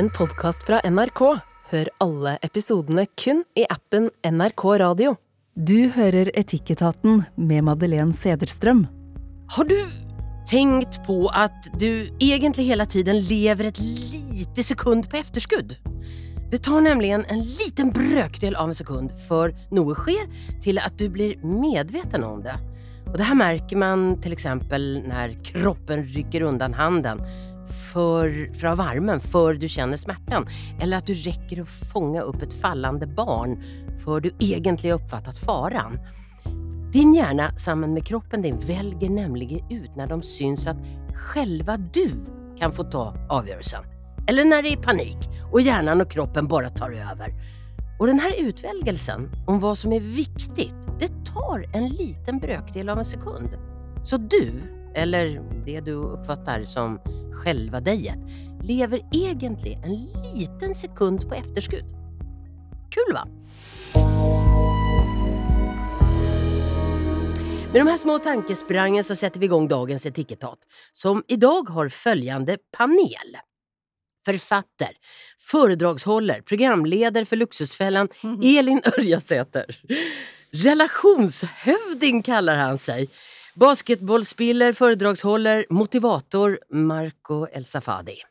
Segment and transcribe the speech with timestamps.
[0.00, 1.20] en podkast fra NRK.
[1.70, 5.10] Hør alle episodene kun i appen NRK Radio.
[5.60, 8.86] Du hører Etikketaten med Madeleine Sederstrøm.
[9.52, 9.76] Har du
[10.48, 15.76] tenkt på at du egentlig hele tiden lever et lite sekund på etterskudd?
[16.48, 20.24] Det tar nemlig en liten brøkdel av en sekund før noe skjer,
[20.64, 22.56] til at du blir medveten om det.
[23.10, 24.46] Og det her merker man f.eks.
[24.46, 27.20] når när kroppen rykker undan handen
[27.92, 30.46] för, fra varmen før du kjenner smerten,
[30.80, 33.58] Eller at du rekker å fange opp et fallende barn
[34.00, 35.98] før du egentlig har oppfattet faran.
[36.92, 40.80] Din hjerne sammen med kroppen din velger nemlig ut når de syns at
[41.14, 42.18] själva du
[42.58, 43.86] kan få ta avgjørelsen.
[44.28, 47.34] Eller når det er panik og hjernen og kroppen bare tar over.
[48.00, 50.70] Og denne utvelgelsen om hva som er viktig,
[51.00, 53.54] det tar en liten brøkdel av en sekund.
[54.02, 54.62] Så du,
[54.94, 57.00] eller det du uppfattar som
[57.32, 58.18] själva dejet,
[58.62, 61.84] lever egentligen en liten sekund på efterskudd.
[62.90, 63.28] Kul va?
[67.72, 70.58] Med de här små tankesprangen så sätter vi igång dagens etikettat
[70.92, 73.36] som idag har följande panel.
[74.24, 74.90] Författer,
[75.40, 78.08] föredragshåller, programledare för Luxusfällan,
[78.44, 79.64] Elin Örjasäter.
[80.50, 83.08] Relationshövding kallar han sig.
[83.54, 88.22] Basketbollspiller, föredragshåller, motivator Marco El Safadi.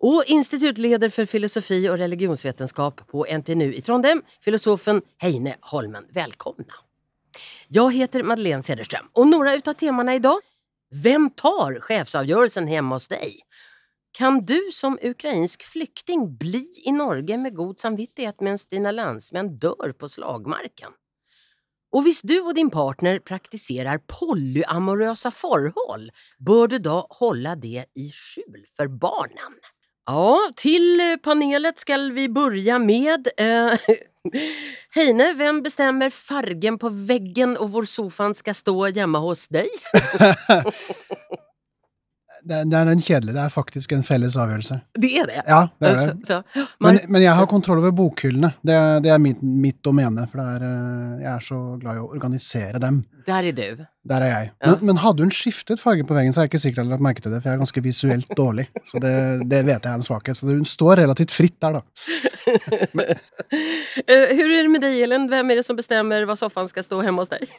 [0.00, 6.04] Og instituttleder for filosofi og religionsvetenskap på NTNU i Trondheim, filosofen Heine Holmen.
[6.12, 6.84] Velkomna!
[7.68, 10.40] Jeg heter Madeleine Cederström noen några temaene i dag
[10.90, 13.36] Vem tar chefsavgjørelsen hjemme hos deg?
[14.12, 19.94] Kan du som ukrainsk flykting bli i Norge med god samvittighet mens dina landsmenn dør
[19.94, 20.90] på slagmarken?
[21.92, 28.06] Och hvis du og din partner praktiserer polyamorösa forhold, bør du da holde det i
[28.14, 29.58] skjul for barnen.
[30.10, 33.74] Ja, till eh, panelet skal vi börja med eh,
[34.96, 39.70] Heine, hvem bestemmer fargen på veggen og hvor sofaen skal stå hjemme hos dig?
[42.42, 44.80] Det, det er en kjedelig, det er faktisk en felles avgjørelse.
[44.96, 45.42] Det er det?
[45.46, 46.26] Ja, det er det.
[46.28, 46.40] så,
[46.80, 48.52] Men, men jeg har kontroll over bokhyllene.
[48.62, 52.04] Det, det er mitt, mitt domene, for det er, eh, jeg er så glad i
[52.04, 53.02] å organisere dem.
[53.30, 53.86] Där er du.
[54.10, 54.50] Der er jeg.
[54.64, 54.70] Ja.
[54.70, 56.94] Men, men hadde hun skiftet farge på veggen, så er jeg ikke sikker jeg har
[56.94, 58.66] lagt merke til det, for jeg er ganske visuelt dårlig.
[58.88, 59.12] Så det,
[59.50, 60.38] det vet jeg er en svakhet.
[60.40, 61.82] Så hun står relativt fritt der, da.
[64.06, 65.28] Hvordan er det med deg, Elin?
[65.30, 67.46] Hvem er det som bestemmer hva soffan skal stå hjemme hos deg?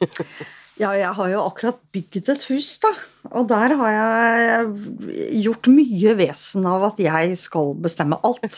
[0.80, 2.90] Ja, jeg har jo akkurat bygd et hus, da.
[3.38, 4.70] Og der har jeg
[5.44, 8.58] gjort mye vesen av at jeg skal bestemme alt.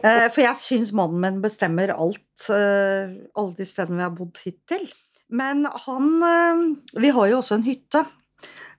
[0.00, 4.40] Eh, For jeg syns mannen min bestemmer alt, eh, alle de stedene vi har bodd
[4.46, 4.86] hittil.
[5.30, 6.62] Men han eh,
[7.00, 8.04] Vi har jo også en hytte.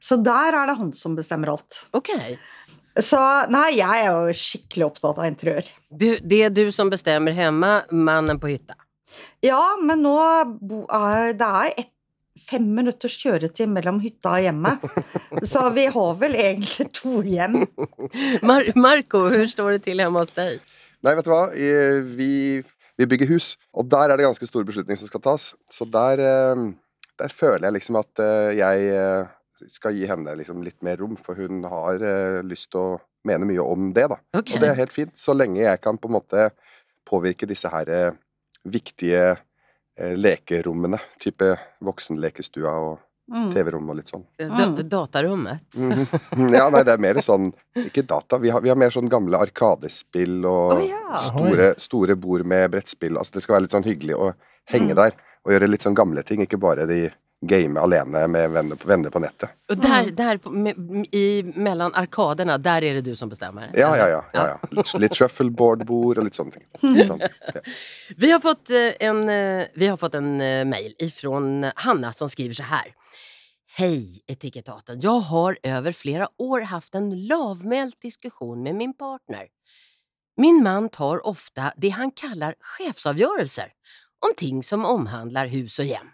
[0.02, 1.84] Så der er det han som bestemmer alt.
[1.94, 2.10] Ok.
[3.00, 3.20] Så
[3.54, 5.68] nei, jeg er jo skikkelig opptatt av interiør.
[5.88, 8.76] Du, det er du som bestemmer hjemme, mannen på hytta.
[9.46, 11.92] Ja, men nå er, det er et
[12.42, 14.84] fem minutters kjøretid mellom hytta og hjemmet.
[15.52, 17.62] Så vi har vel egentlig to hjem.
[18.48, 20.60] Mar Marco, hvordan står det til hjemme hos deg?
[21.02, 21.46] Nei, vet du hva?
[22.18, 22.32] Vi,
[23.02, 25.52] vi bygger hus, og der er det ganske store beslutninger som skal tas.
[25.72, 26.66] Så der, eh,
[27.20, 29.30] der føler jeg liksom at eh, jeg eh,
[29.70, 32.02] skal gi henne liksom litt mer rom, for hun har
[32.48, 34.18] lyst til å mene mye om det, da.
[34.34, 34.56] Okay.
[34.56, 36.48] Og det er helt fint, så lenge jeg kan på en måte
[37.06, 38.16] påvirke disse her
[38.66, 39.36] viktige
[40.18, 41.54] lekerommene, type
[41.86, 42.98] voksenlekestua og.
[43.32, 44.26] TV-rom og litt sånn.
[44.38, 45.64] Da- datarummet?
[45.82, 46.54] Mhm.
[46.54, 48.38] Ja, nei, det er mer sånn Ikke data.
[48.42, 51.20] Vi har, vi har mer sånn gamle arkadespill og oh, ja.
[51.26, 53.18] store, store bord med brettspill.
[53.18, 54.32] Altså, det skal være litt sånn hyggelig å
[54.72, 55.16] henge der
[55.46, 56.44] og gjøre litt sånn gamle ting.
[56.46, 57.06] Ikke bare de
[57.42, 59.50] game alene med venner på, venner på nettet.
[59.70, 60.70] Och där, där på, me,
[61.12, 63.70] i, mellan arkaderna, där är det du som bestämmer?
[63.74, 64.26] Ja, ja, ja.
[64.34, 64.68] ja, ja.
[64.72, 66.68] Litt, litt shuffleboard-bord og litt sånne ting.
[67.08, 67.62] Sånn, ja.
[68.18, 72.30] Vi har fått eh, en, eh, vi har fått en eh, mail ifrån Hanna som
[72.30, 72.94] skriver så här.
[73.74, 75.00] Hej Etikettaten!
[75.02, 79.48] Jag har över flera år haft en lavmäld diskussion med min partner.
[80.38, 83.72] Min man tar ofta det han kallar chefsavgörelser
[84.26, 86.08] om ting som omhandlar hus och hem.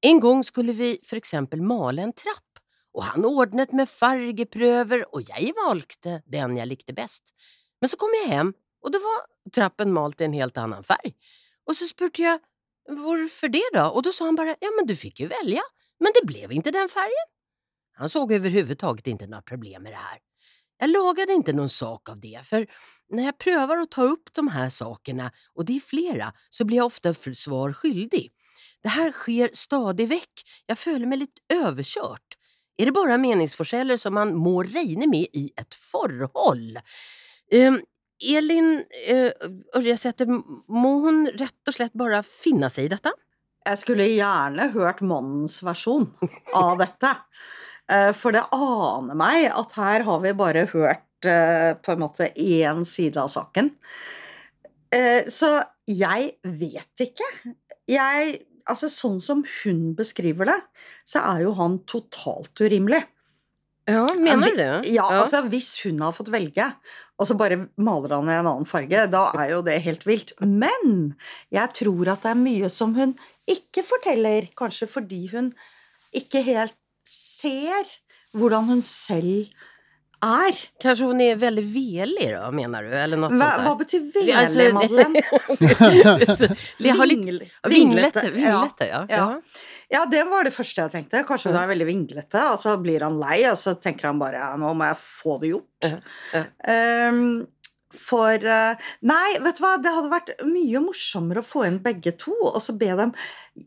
[0.00, 2.42] En gång skulle vi för exempel mala en trapp
[2.92, 7.22] och han ordnet med fargeprøver, och jag valgte den jag likte bäst.
[7.80, 11.14] Men så kom jag hem och då var trappen malt i en helt annan färg.
[11.66, 12.40] Och så spurte jag
[12.88, 13.86] varför det då?
[13.86, 15.62] Och då sa han bara, ja men du fick ju välja.
[16.00, 17.26] Men det blev inte den färgen.
[17.92, 20.18] Han såg överhuvudtaget inte några problem med det här.
[20.78, 22.66] Jag lagade inte någon sak av det, för
[23.08, 26.76] när jag prövar att ta upp de här sakerna, och det är flera, så blir
[26.76, 28.32] jag ofta svar skyldig.
[28.86, 30.42] Det här sker stadig vekk.
[30.70, 32.36] Jeg føler meg litt överkört.
[32.78, 36.78] Er det bare meningsforskjeller som man må regne med i et forhold?
[37.50, 37.80] Um,
[38.22, 39.32] Elin eh,
[39.74, 43.10] Ørjasæter, må hun rett og slett bare finne seg i dette?
[43.66, 46.06] Jeg skulle gjerne hørt mannens versjon
[46.54, 47.10] av dette.
[47.90, 52.30] Eh, For det aner meg at her har vi bare hørt eh, på en måte
[52.38, 53.74] én side av saken.
[55.28, 55.48] Så
[55.90, 57.26] jeg vet ikke.
[57.90, 58.36] Jeg
[58.66, 60.56] Altså, sånn som hun beskriver det,
[61.06, 63.04] så er jo han totalt urimelig.
[63.86, 64.70] Ja, mener du det?
[64.90, 66.64] Ja, altså hvis hun har fått velge,
[67.16, 70.34] og så bare maler han i en annen farge, da er jo det helt vilt.
[70.42, 71.14] Men
[71.54, 73.14] jeg tror at det er mye som hun
[73.46, 75.52] ikke forteller, kanskje fordi hun
[76.16, 76.74] ikke helt
[77.06, 77.86] ser
[78.36, 79.54] hvordan hun selv
[80.24, 80.58] er.
[80.82, 82.92] Kanskje hun er veldig velig, da, mener du?
[82.96, 85.22] Eller noe Hva, sånt hva betyr velig, Altså, Madeleine?
[87.76, 89.02] Vinglete, vinglete, ja.
[89.10, 89.16] Ja.
[89.16, 89.26] ja.
[89.92, 91.22] Ja, det var det første jeg tenkte.
[91.28, 94.40] Kanskje hun er veldig vinglete, og så blir han lei, og så tenker han bare
[94.40, 95.86] ja, nå må jeg få det gjort.
[95.86, 95.98] Uh
[96.32, 97.12] -huh.
[97.12, 97.46] um,
[97.96, 102.12] for eh, Nei, vet du hva, det hadde vært mye morsommere å få inn begge
[102.20, 103.14] to, og så be dem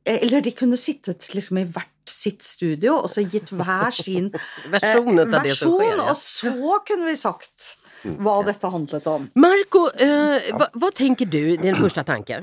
[0.05, 4.29] Eller de kunne sittet liksom i hvert sitt studio, og så gitt hver sin
[4.73, 5.35] versjon, eh, skjer.
[5.49, 6.09] versjon, Ja.
[6.09, 7.75] og så kunne vi sagt
[8.19, 9.27] hva dette handlet om.
[9.35, 12.41] Marco, eh, hva, hva tenker du, din første tanke?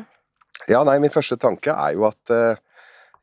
[0.69, 2.59] Ja, nei, min første tanke er jo at eh,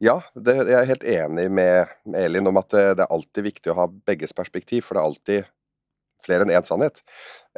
[0.04, 3.46] ja, det, jeg er helt enig med, med Elin om at det, det er alltid
[3.46, 5.50] viktig å ha begges perspektiv, for det er alltid
[6.26, 7.02] flere enn én sannhet.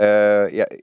[0.02, 0.82] Eh, jeg,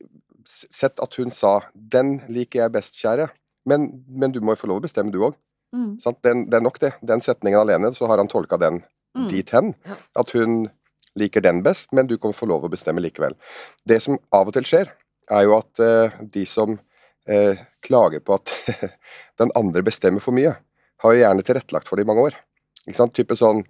[0.49, 3.29] sett at hun sa 'den liker jeg best, kjære',
[3.67, 5.37] men, men du må jo få lov å bestemme, du òg.
[5.73, 5.97] Mm.
[6.23, 6.93] Den, det er nok, det.
[7.03, 8.83] Den setningen alene, så har han tolka den
[9.13, 9.29] Mm.
[9.29, 9.75] dit hen.
[10.17, 10.71] At hun
[11.21, 13.35] liker den best, men du kan få lov å bestemme likevel.
[13.85, 14.89] Det som av og til skjer,
[15.31, 16.79] er jo at eh, de som
[17.29, 18.53] eh, klager på at
[19.43, 20.55] den andre bestemmer for mye,
[21.03, 22.39] har jo gjerne tilrettelagt for det i mange år.
[22.87, 23.13] Ikke sant?
[23.13, 23.61] Type sånn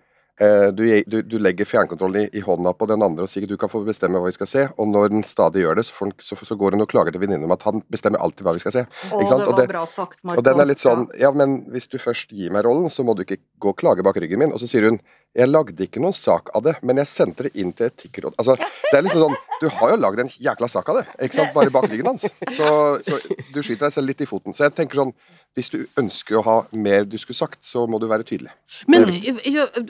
[0.73, 3.69] du, du, du legger fjernkontrollen i, i hånda på den andre og sier du kan
[3.71, 6.15] få bestemme hva vi skal se, og når den stadig gjør det, så, får den,
[6.25, 8.63] så, så går hun og klager til venninnen om at han bestemmer alltid hva vi
[8.65, 8.85] skal se.
[9.13, 10.41] Å, det Og var det- bra sagt, Marco.
[10.41, 13.15] Og den er litt sånn Ja, men hvis du først gir meg rollen, så må
[13.15, 14.53] du ikke gå og klage bak ryggen min.
[14.57, 14.99] Og så sier hun
[15.35, 18.37] jeg lagde ikke noen sak av det, men jeg sendte det inn til Etikkrådet.
[18.39, 18.57] Altså,
[18.91, 21.53] det er liksom sånn Du har jo lagd en jækla sak av det, ikke sant?
[21.55, 22.27] Bare bak ryggen hans.
[22.57, 22.67] Så,
[23.07, 23.21] så
[23.55, 24.53] du skyter deg selv litt i foten.
[24.57, 25.13] Så jeg tenker sånn
[25.57, 28.49] Hvis du ønsker å ha mer du skulle sagt, så må du være tydelig.
[28.89, 29.05] Men,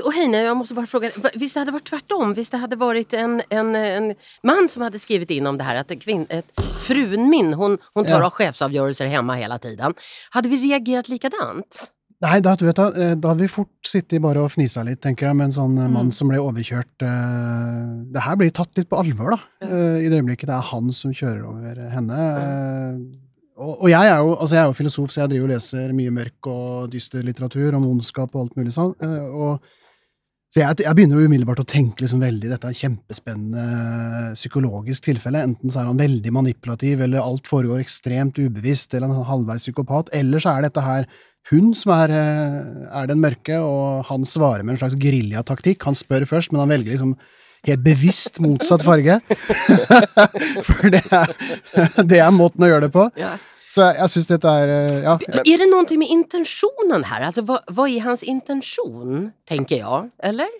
[0.02, 2.34] och Heine, jag måste bara fråga, hvis visst det hadde vært tvärtom?
[2.34, 4.08] Visst det hadde vært en, en, en
[4.42, 6.26] man som hadde skrevet inn om det her, at kvinn,
[6.82, 8.26] frun min, hun, hun tar Ja.
[8.26, 9.94] av sjefsavgjørelser hjemme hele tiden.
[10.34, 11.84] Hadde vi reagerat likadant?
[12.22, 15.00] Nei, da, du vet, da, eh, da hadde vi fort sittet bare og fnisa litt,
[15.02, 15.88] tenker jeg, med en sånn mm.
[15.96, 17.02] mann som ble overkjørt.
[17.02, 17.80] eh,
[18.14, 20.92] Det her blir tatt litt på alvor, da, eh, i det øyeblikket det er han
[20.94, 22.20] som kjører over henne.
[22.44, 23.02] eh,
[23.58, 25.92] Og, og jeg, er jo, altså jeg er jo filosof, så jeg driver og leser
[25.98, 28.94] mye mørk og dyster litteratur om ondskap og alt mulig sånn.
[29.02, 29.72] eh, og
[30.52, 35.06] så jeg, jeg begynner jo umiddelbart å tenke liksom veldig dette er et kjempespennende psykologisk
[35.06, 35.40] tilfelle.
[35.48, 39.64] Enten så er han veldig manipulativ, eller alt foregår ekstremt ubevisst, eller han er halvveis
[39.64, 41.08] psykopat, eller så er dette her
[41.50, 45.82] hun som er, eh, er den mørke, og han svarer med en slags geriljataktikk.
[45.88, 47.16] Han spør først, men han velger liksom
[47.66, 49.20] helt bevisst motsatt farge.
[50.68, 51.34] For det er,
[52.06, 53.08] det er måten å gjøre det på.
[53.20, 53.34] Ja.
[53.72, 55.14] Så jeg, jeg syns dette er eh, Ja.
[55.42, 57.24] Er det noe med intensjonen her?
[57.30, 60.50] Altså, hva, hva er hans intensjon, tenker jeg, Eller?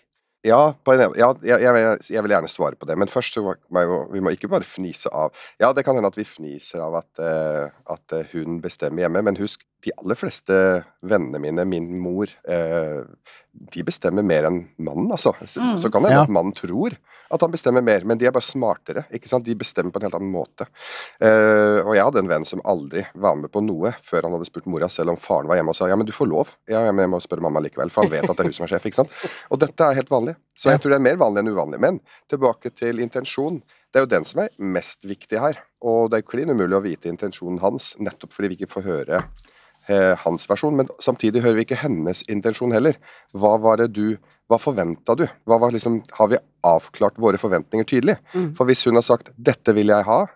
[0.42, 3.36] Ja, på en, ja jeg, jeg, vil- jeg vil gjerne svare på det, men først
[3.36, 5.30] så må jeg jo- vi må ikke bare fnise av
[5.62, 9.38] Ja, det kan hende at vi fniser av at, uh, at hun bestemmer hjemme, men
[9.38, 10.54] husk, de aller fleste
[11.02, 13.00] vennene mine, min mor, eh,
[13.52, 15.34] de bestemmer mer enn mannen, altså.
[15.44, 15.78] Så, Mm.
[15.78, 16.22] så kan det hende Ja.
[16.22, 16.96] at mannen tror
[17.32, 19.44] at han bestemmer mer, men de er bare smartere, ikke sant?
[19.44, 20.66] De bestemmer på en helt annen måte.
[21.20, 24.44] Eh, og jeg hadde en venn som aldri var med på noe før han hadde
[24.48, 26.48] spurt mora, selv om faren var hjemme og sa ja, men du får lov.
[26.68, 28.52] Ja, ja, men jeg må spørre mamma likevel, for han vet at det er hun
[28.52, 29.10] som er sjef, ikke sant.
[29.50, 30.36] Og dette er helt vanlig.
[30.54, 31.80] Så jeg tror det er mer vanlig enn uvanlig.
[31.80, 33.62] Men tilbake til intensjon.
[33.92, 35.58] Det er jo den som er mest viktig her.
[35.82, 38.82] Og det er jo klin umulig å vite intensjonen hans, nettopp fordi vi ikke får
[38.84, 39.24] høre
[40.22, 40.76] hans versjon.
[40.78, 42.94] Men samtidig hører vi ikke hennes intensjon heller.
[43.34, 44.18] Hva var det du
[44.50, 45.24] Hva forventa du?
[45.48, 48.18] Hva var liksom, har vi avklart våre forventninger tydelig?
[48.34, 48.50] Mm.
[48.54, 50.26] For hvis hun har sagt 'dette vil jeg ha',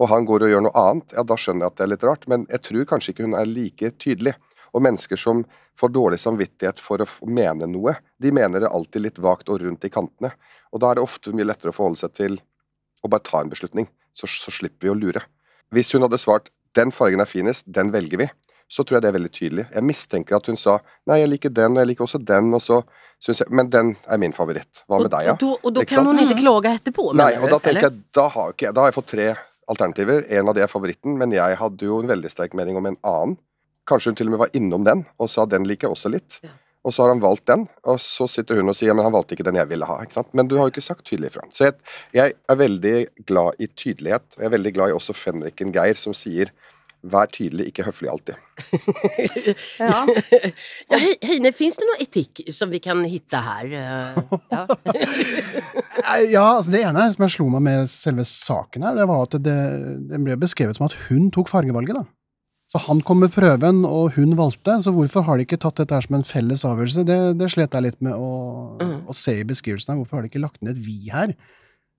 [0.00, 2.06] og han går og gjør noe annet, ja, da skjønner jeg at det er litt
[2.08, 2.26] rart.
[2.28, 4.34] Men jeg tror kanskje ikke hun er like tydelig.
[4.76, 5.44] Og mennesker som
[5.76, 9.84] får dårlig samvittighet for å mene noe, de mener det alltid litt vagt og rundt
[9.84, 10.32] i kantene.
[10.72, 12.38] Og da er det ofte mye lettere å forholde seg til
[13.04, 15.22] å bare ta en beslutning, så, så slipper vi å lure.
[15.72, 18.32] Hvis hun hadde svart 'den fargen er finest, den velger vi',
[18.68, 19.64] så tror jeg det er veldig tydelig.
[19.72, 22.60] Jeg mistenker at hun sa 'nei, jeg liker den, og jeg liker også den', og
[22.60, 22.82] så
[23.20, 24.84] syns jeg 'men den er min favoritt'.
[24.88, 25.32] Hva med Och, deg, ja?
[25.32, 26.06] Og, då, og da Ikke kan sant?
[26.06, 28.94] hon inte klaga etterpå, Nei, og da tenker jeg, da har, okay, da har jeg
[28.94, 29.36] fått tre
[29.68, 30.24] alternativer.
[30.30, 32.96] En av de er favoritten, men jeg hadde jo en veldig sterk mening om en
[33.02, 33.38] annen.
[33.86, 36.40] Kanskje hun til og med var innom den og sa den liker jeg også litt.
[36.42, 36.50] Ja.
[36.86, 39.34] Og så har han valgt den, og så sitter hun og sier men han valgte
[39.34, 40.02] ikke den jeg ville ha.
[40.02, 40.28] ikke sant?
[40.38, 41.42] Men du har jo ikke sagt tydelig ifra.
[41.50, 41.74] Så jeg,
[42.14, 44.22] jeg er veldig glad i tydelighet.
[44.36, 46.52] og Jeg er veldig glad i også fenriken Geir, som sier
[47.04, 48.36] vær tydelig, ikke høflig alltid.
[49.80, 50.06] Ja.
[50.90, 53.76] Ja, Heine, fins det noe etikk som vi kan finne her?
[53.76, 54.18] Eh,
[54.52, 54.66] Ja.
[56.30, 59.36] Ja, altså Det ene som jeg slo meg med selve saken her, det var at
[59.42, 59.56] det,
[60.10, 61.98] det ble beskrevet som at hun tok fargevalget.
[61.98, 62.04] da.
[62.72, 64.74] Så han kom med prøven, og hun valgte.
[64.82, 67.04] Så hvorfor har de ikke tatt dette her som en felles avgjørelse?
[67.06, 68.32] Det, det slet jeg litt med å,
[68.82, 68.96] Mm.
[69.08, 70.00] å se i beskrivelsen her.
[70.00, 71.36] Hvorfor har de ikke lagt ned et vi her?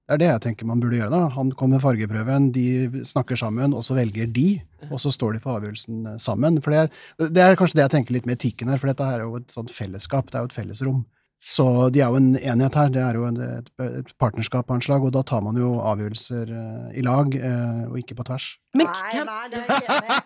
[0.07, 1.11] Det er det jeg tenker man burde gjøre.
[1.11, 1.25] da.
[1.35, 4.61] Han kom med fargeprøven, de snakker sammen, og så velger de.
[4.87, 6.61] Og så står de for avgjørelsen eh, sammen.
[6.63, 6.87] For det,
[7.35, 9.41] det er kanskje det jeg tenker litt med etikken her, for dette her er jo
[9.41, 10.31] et sånt fellesskap.
[10.31, 11.01] Det er jo et fellesrom.
[11.43, 12.93] Så de er jo en enhet her.
[12.95, 16.55] Det er jo et, et partnerskap av en slag, og da tar man jo avgjørelser
[16.55, 18.47] eh, i lag, eh, og ikke på tvers.
[18.77, 20.17] Men nei, nei, det er jeg enig.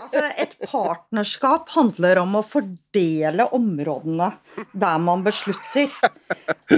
[0.00, 4.30] Altså, et partnerskap handler om å fordele områdene
[4.72, 5.92] der man beslutter.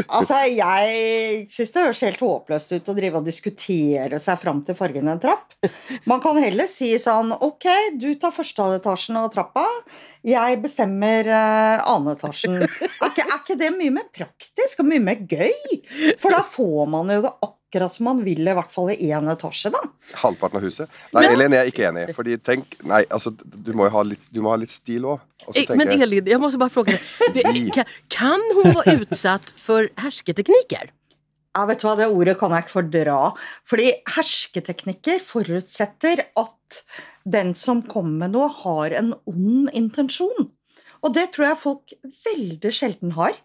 [0.05, 4.77] Altså, jeg syns det høres helt håpløst ut å drive og diskutere seg fram til
[4.79, 5.57] fargen en trapp.
[6.09, 7.67] Man kan heller si sånn Ok,
[7.99, 9.65] du tar første etasjen av trappa.
[10.27, 12.59] Jeg bestemmer uh, etasjen.
[12.63, 15.79] Er ikke, er ikke det mye mer praktisk og mye mer gøy?
[16.21, 17.58] For da får man jo det akkurat
[17.93, 19.81] som man vil, i hvert fall i én etasje, da.
[20.23, 20.89] Halvparten av huset.
[21.13, 22.15] Nei, Men- Elin, jeg er ikke enig.
[22.17, 25.21] Fordi tenk, nei, altså, du må jo ha litt, du må ha litt stil òg.
[25.55, 26.97] Eh, Men Elin, jeg måste bare spørre
[27.35, 27.71] deg.
[27.77, 30.91] Kan, kan være vara utsatt for hersketeknikker?
[31.57, 33.19] Ja, vet du hva, Det ordet kan jeg ikke fordra.
[33.67, 36.83] Fordi hersketeknikker forutsetter at
[37.29, 40.51] den som kommer med noe, har en ond intensjon.
[41.05, 43.37] Og det tror jeg folk veldig sjelden har.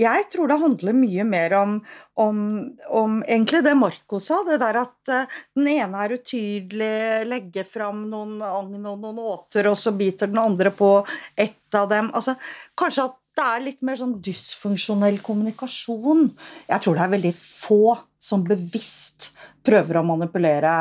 [0.00, 1.74] Jeg tror det handler mye mer om,
[2.20, 2.42] om,
[2.88, 6.92] om egentlig det Marco sa, det der at eh, den ene er utydelig,
[7.28, 10.94] legger fram noen agn og noen åter, og så biter den andre på
[11.36, 12.10] ett av dem.
[12.16, 12.36] Altså,
[12.78, 16.26] kanskje at det er litt mer sånn dysfunksjonell kommunikasjon.
[16.68, 17.84] Jeg tror det er veldig få
[18.20, 19.32] som bevisst
[19.64, 20.74] prøver å manipulere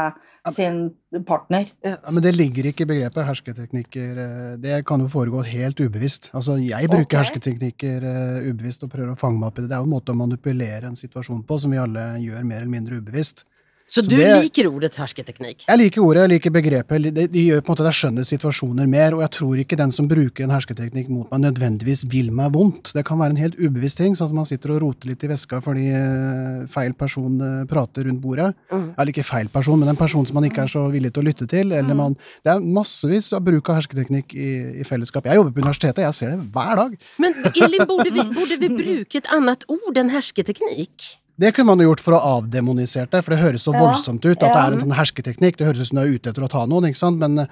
[0.50, 0.90] sin
[1.28, 1.68] partner.
[1.86, 4.18] Ja, men det ligger ikke i begrepet hersketeknikker.
[4.18, 6.32] eh, Det kan jo foregå helt ubevisst.
[6.34, 7.20] Altså, jeg bruker okay.
[7.20, 9.70] hersketeknikker eh, ubevisst og prøver å fange meg opp i det.
[9.70, 12.64] Det er jo en måte å manipulere en situasjon på som vi alle gjør mer
[12.64, 13.46] eller mindre ubevisst.
[13.92, 15.66] Så, Så du det- liker ordet hersketeknikk?
[15.68, 17.14] Jeg liker ordet, jeg liker begrepet.
[17.14, 19.76] Det, det gjør på en måte at jeg skjønner situasjoner mer, og jeg tror ikke
[19.82, 22.94] den som bruker en hersketeknikk mot meg, nødvendigvis vil meg vondt.
[22.96, 25.32] Det kan være en helt ubevisst ting, sånn at man sitter og roter litt i
[25.34, 28.56] veska fordi eh, feil person eh, prater rundt bordet.
[28.72, 28.88] Mm.
[28.96, 31.28] Eller ikke feil person, men en person som man ikke er så villig til å
[31.28, 31.76] lytte til.
[31.76, 32.16] Eller man,
[32.48, 35.28] det er massevis av bruk av hersketeknikk i, i fellesskap.
[35.28, 36.96] Jeg jobber på universitetet, jeg ser det hver dag.
[37.20, 41.18] Men Elin, burde vi, burde vi bruke et annet ord enn hersketeknikk?
[41.42, 44.26] Det kunne man jo gjort for å avdemonisere det, for det høres så Ja, voldsomt
[44.28, 44.38] ut.
[44.38, 45.58] At det er en sånn hersketeknikk.
[45.58, 47.18] Det høres ut som du er ute etter å ta noen, ikke sant.
[47.22, 47.48] Men,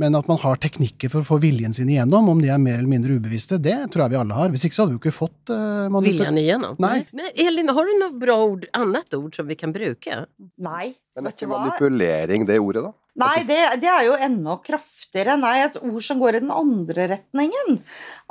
[0.00, 2.80] men at man har teknikker for å få viljen sin igjennom, om de er mer
[2.80, 4.50] eller mindre ubevisste, det tror jeg vi alle har.
[4.50, 6.74] Hvis ikke så hadde vi jo ikke fått uh, Viljen igjennom?
[6.82, 7.04] Nei.
[7.46, 10.22] Elin, har du noe bra ord, annet ord som vi kan bruke?
[10.66, 12.94] Nei, Men er ikke manipulering det ordet, da?
[13.20, 15.38] Nei, det, det er jo enda kraftigere.
[15.38, 17.82] Nei, et ord som går i den andre retningen.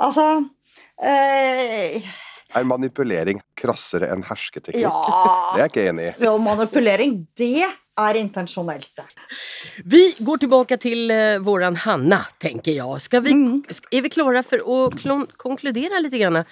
[0.02, 0.26] Altså
[1.00, 2.10] eh,
[2.56, 4.82] Er manipulering krassere enn hersketeknikk?
[4.82, 4.90] Ja
[5.54, 6.12] Det er jeg ikke enig i.
[6.26, 7.66] Jo, manipulering, det
[8.00, 9.02] er intensjonelt.
[9.84, 13.00] Vi går tilbake til uh, våran Hanna, tenker jeg.
[13.06, 13.62] Skal vi, Mm.
[13.92, 14.78] Er vi klare for å
[15.38, 16.16] konkludere litt?
[16.20, 16.42] Grann?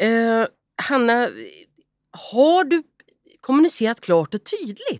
[0.00, 0.46] Eh,
[0.88, 1.18] Hanna,
[2.30, 2.80] har du
[3.44, 4.98] kommunisert klart og tydelig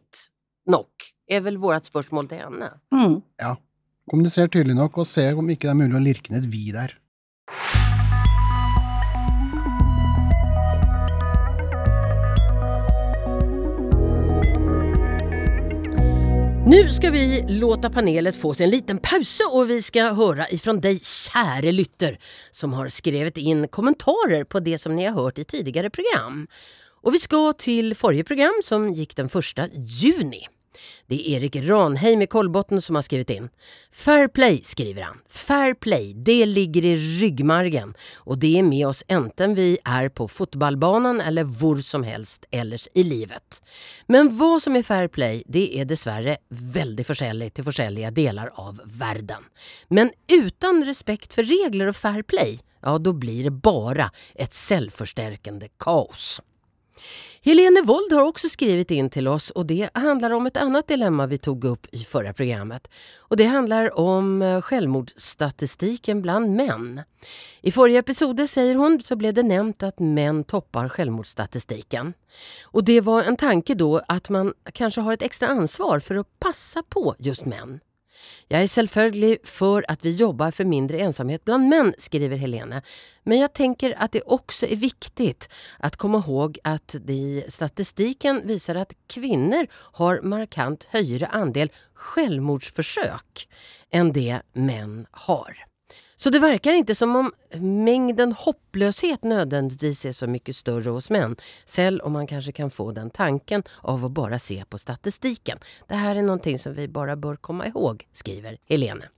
[0.71, 1.11] nok?
[1.31, 2.71] Er vel vårt spørsmål til henne.
[2.93, 3.21] Mm.
[4.11, 6.71] Kommuniser tydelig nok, og se om ikke det er mulig å lirke ned et vi
[6.75, 6.97] der.
[16.71, 20.81] Nu ska vi låta panelet få sig en liten pause och vi ska höra ifrån
[20.81, 22.19] dig käre lytter
[22.51, 26.47] som har skrivit in kommentarer på det som ni har hört i tidigare program.
[27.03, 30.47] Och vi ska till förra program som gick den första juni.
[31.07, 33.49] Det är Erik Ranheim i Kolbotten som har skrivit in.
[33.93, 35.19] Fair play skriver han.
[35.29, 40.29] Fair play, det ligger i ryggmargen och det är med oss enten vi är på
[40.29, 43.63] fotbollbanan eller hvor som helst ellers i livet.
[44.07, 48.81] Men hva som er fair play, det er dessverre veldig forskjellig til forskjellige deler av
[48.85, 49.49] verden.
[49.89, 55.69] Men uten respekt for regler og fair play, ja, da blir det bare et självförstärkande
[55.79, 56.41] kaos.
[57.43, 61.27] Helene Wold har også skrivit in till oss och det handlar om ett annat dilemma
[61.27, 62.89] vi tog upp i förra programmet.
[63.19, 67.03] Och det handlar om eh, självmordsstatistiken bland män.
[67.61, 72.13] I förra episoden, säger hon, så blev det nämnt att män toppar självmordsstatistiken.
[72.63, 76.41] Och det var en tanke då att man kanske har ett extra ansvar för att
[76.41, 77.81] passa på just män.
[78.51, 82.83] Jeg er selvfølgelig for at vi jobber for mindre ensomhet blant menn, skriver Helene.
[83.25, 85.31] Men jeg tenker at det også er viktig
[85.87, 91.73] å komme ihåg at det statistikken viser at kvinner har markant høyere andel
[92.11, 93.47] selvmordsforsøk
[93.95, 95.70] enn det menn har.
[96.23, 97.33] Så det verkar inte som om
[97.85, 102.93] mängden hopplöshet nödvändigtvis är så mycket större hos män, selv om man kanske kan få
[102.93, 105.59] den tanken av att bara se på statistiken.
[105.89, 109.09] Det här är någonting som vi bara bör komma ihåg, skriver Helene.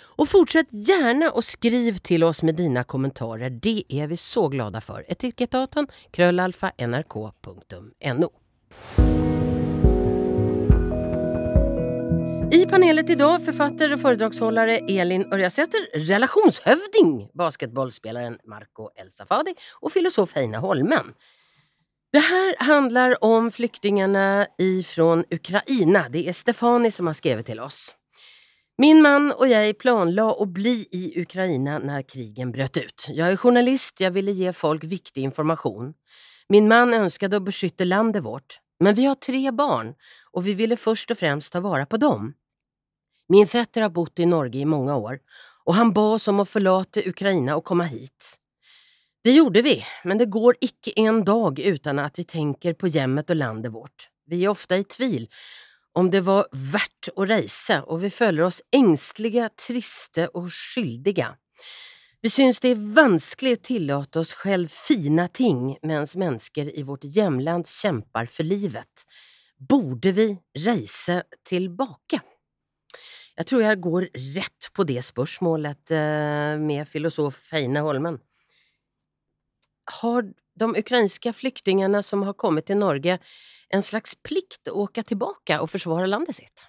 [0.00, 3.50] Och fortsätt gärna och skriv till oss med dina kommentarer.
[3.50, 5.04] Det är vi så glada för.
[5.08, 6.72] Etikettatorn krøllalfa
[12.52, 20.34] I panelet idag författare och föredragsholdare Elin Ørjasæter, relationshövding, basketbollspelaren Marco El Safadi och filosof
[20.34, 21.14] Heine Holmen.
[22.12, 26.08] Det här handlar om flyktingarna ifrån Ukraina.
[26.08, 27.94] Det är Stefani som har skrivit till oss.
[28.78, 33.08] Min man og jeg planla å bli i Ukraina når krigen brøt ut.
[33.08, 35.94] Jeg er journalist, jeg ville gi folk viktig informasjon.
[36.48, 39.94] Min man ønsket å beskytte landet vårt, men vi har tre barn,
[40.36, 42.34] og vi ville først og fremst ta vare på dem.
[43.32, 45.18] Min fetter har bott i Norge i mange år,
[45.64, 48.34] og han ba oss om å forlate Ukraina og komme hit.
[49.24, 53.32] Det gjorde vi, men det går ikke en dag uten at vi tenker på hjemmet
[53.32, 54.10] og landet vårt.
[54.28, 55.24] Vi er ofte i tvil
[55.96, 61.30] om det var verdt å reise, og vi føler oss engstelige, triste og skyldige.
[62.20, 67.08] Vi synes det er vanskelig å tillate oss selv fine ting mens mennesker i vårt
[67.16, 69.08] hjemland kjemper for livet.
[69.56, 70.28] Borde vi
[70.66, 72.20] reise tilbake?
[73.38, 78.18] Jeg tror jeg går rett på det spørsmålet eh, med filosof Heine Holmen.
[80.02, 80.28] Har
[80.60, 83.16] de ukrainske flyktningene som har kommet til Norge
[83.72, 86.66] en slags plikt å åke tilbake og forsvare landet sitt?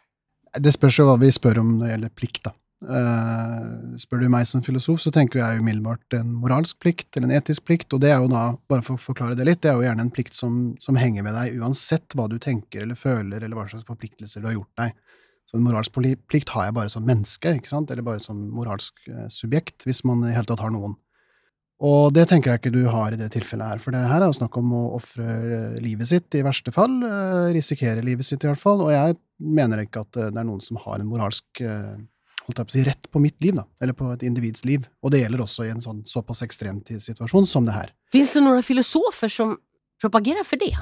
[0.54, 2.56] Det spørs jo hva vi spør om når det gjelder plikt, da.
[2.84, 7.38] Uh, spør du meg som filosof, så tenker jeg umiddelbart en moralsk plikt, eller en
[7.38, 9.80] etisk plikt, og det er jo da, bare for å forklare det litt, det er
[9.80, 13.40] jo gjerne en plikt som, som henger ved deg uansett hva du tenker eller føler,
[13.40, 14.98] eller hva slags forpliktelser du har gjort deg.
[15.54, 19.04] Så en moralsk plikt har jeg bare som menneske, ikke sant, eller bare som moralsk
[19.06, 20.96] uh, subjekt, hvis man i hele tatt har noen.
[21.84, 24.32] Og det tenker jeg ikke du har i det tilfellet her, for det her er
[24.32, 26.94] jo snakk om å ofre eh, livet sitt i verste fall,
[27.52, 30.80] risikere livet sitt i hvert fall, og jeg mener ikke at det er noen som
[30.80, 31.60] har en moralsk
[32.48, 34.88] holdt jeg på å si, rett på mitt liv, da, eller på et individs liv.
[35.04, 37.94] Og det gjelder også i en sånn såpass ekstrem situasjon som det her.
[38.14, 39.56] Fins det noen filosofer som
[40.02, 40.74] propagerer for det?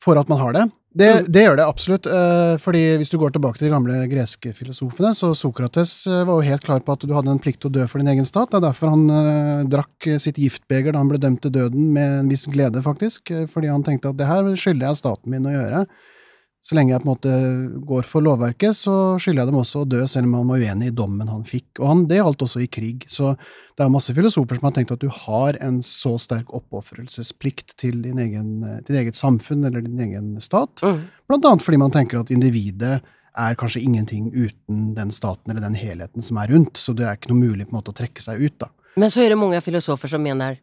[0.00, 0.68] For at man har det?
[0.90, 1.26] Det, mm.
[1.30, 2.06] det gjør det absolutt.
[2.10, 6.40] Eh, fordi hvis du går tilbake til de gamle greske filosofene, så Sokrates eh, var
[6.40, 8.26] jo helt klar på at du hadde en plikt til å dø for din egen
[8.26, 8.50] stat.
[8.50, 12.16] Det er derfor han uh, drakk sitt giftbeger da han ble dømt til døden, med
[12.22, 13.30] en viss glede, faktisk.
[13.52, 15.84] Fordi han tenkte at det her skylder jeg staten min å gjøre
[16.60, 17.34] så lenge jeg på en måte
[17.88, 20.90] går for lovverket, så skylder jeg dem også å dø, selv om han var uenig
[20.90, 21.80] i dommen han fikk.
[21.80, 23.06] Og han, det gjaldt også i krig.
[23.08, 27.78] Så det er masse filosofer som har tenkt at du har en så sterk oppofrelsesplikt
[27.80, 28.50] til din egen,
[28.84, 31.00] til eget samfunn eller din egen stat, mm.
[31.30, 32.98] blant annet fordi man tenker at individet
[33.40, 37.16] er kanskje ingenting uten den staten eller den helheten som er rundt, så det er
[37.16, 38.68] ikke noe mulig på en måte å trekke seg ut, da.
[39.00, 40.58] Men så er det mange filosofer som mener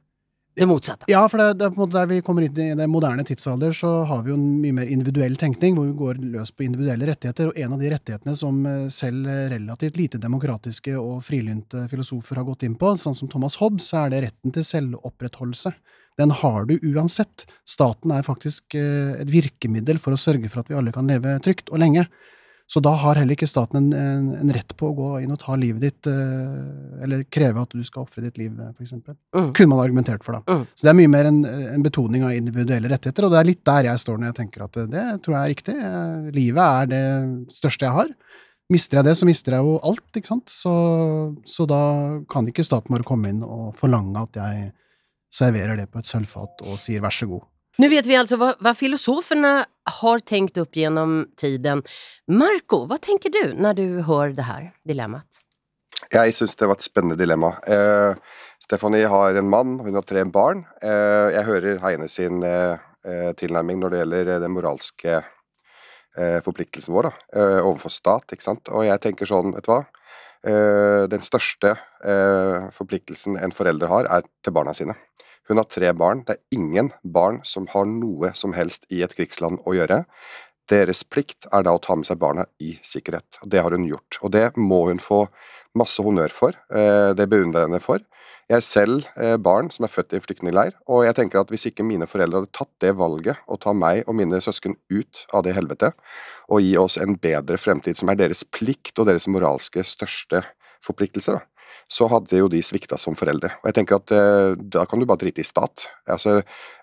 [0.58, 1.08] det motsatte.
[1.12, 4.34] Ja, for det, det, der vi kommer inn i det moderne tidsalder, så har vi
[4.34, 7.52] jo en mye mer individuell tenkning, hvor vi går løs på individuelle rettigheter.
[7.52, 12.48] Og en av de rettighetene som eh, selv relativt lite demokratiske og frilynte filosofer har
[12.48, 15.76] gått inn på, sånn som Thomas Hobbes, er det retten til selvopprettholdelse.
[16.17, 17.46] Den har du uansett.
[17.67, 21.38] Staten er faktisk eh, et virkemiddel for å sørge for at vi alle kan leve
[21.46, 22.08] trygt og lenge.
[22.67, 25.39] Så da har heller ikke staten en, en, en, rett på å gå inn og
[25.39, 28.75] ta livet ditt, eh, eller kreve at du skal ofre ditt liv, f.eks.
[28.75, 29.15] for eksempel.
[29.38, 29.53] Mm.
[29.56, 30.58] Kunne man argumentert for, da.
[30.58, 30.65] Mm.
[30.75, 33.63] Så det er mye mer en, en, betoning av individuelle rettigheter, og det er litt
[33.71, 35.77] der jeg står når jeg tenker at det tror jeg er riktig.
[35.91, 37.06] Eh, livet er det
[37.56, 38.12] største jeg har.
[38.75, 40.51] Mister jeg det, så mister jeg jo alt, ikke sant.
[40.51, 40.73] Så,
[41.47, 41.82] så da
[42.27, 44.73] kan ikke staten bare komme inn og forlange at jeg
[45.32, 47.47] serverer det på et sølvfat og sier vær så god.
[47.78, 49.52] Nu vet vi altså hva vad filosoferna
[50.00, 51.84] har tenkt opp gjennom tiden.
[52.26, 55.44] Marco, hva tenker du når du hører det her dilemmaet?
[56.13, 57.52] Jeg syns det var et spennende dilemma.
[57.70, 58.18] Eh,
[58.62, 60.66] Stephanie har en mann, hun har tre barn.
[60.82, 66.40] Eh, jeg hører Heine sin eh, eh tilnærming når det gjelder eh, den moralske eh,
[66.46, 67.13] forpliktelsen vår da,
[67.62, 68.74] overfor stat, ikke sant.
[68.74, 69.84] Og jeg tenker sånn, vet du hva.
[71.12, 71.74] den største
[72.78, 74.94] forpliktelsen en forelder har, er til barna sine.
[75.47, 76.25] Hun har tre barn.
[76.27, 80.03] Det er ingen barn som har noe som helst i et krigsland å gjøre.
[80.67, 83.39] Deres plikt er da å ta med seg barna i sikkerhet.
[83.47, 85.23] Det har hun gjort, og det må hun få
[85.77, 86.57] masse honnør for.
[86.73, 88.03] Eh, det beundrer jeg henne for.
[88.47, 91.49] Jeg er selv eh, barn som er født i en flyktningleir, og jeg tenker at
[91.51, 95.23] hvis ikke mine foreldre hadde tatt det valget å ta meg og mine søsken ut
[95.36, 95.95] av det helvetet,
[96.47, 100.45] og gi oss en bedre fremtid, som er deres plikt og deres moralske største
[100.83, 101.57] forpliktelser, da,
[101.88, 103.54] så hadde jo de svikta som foreldre.
[103.62, 105.88] Og jeg tenker at eh, da kan du bare drite i stat.
[106.10, 106.42] Altså,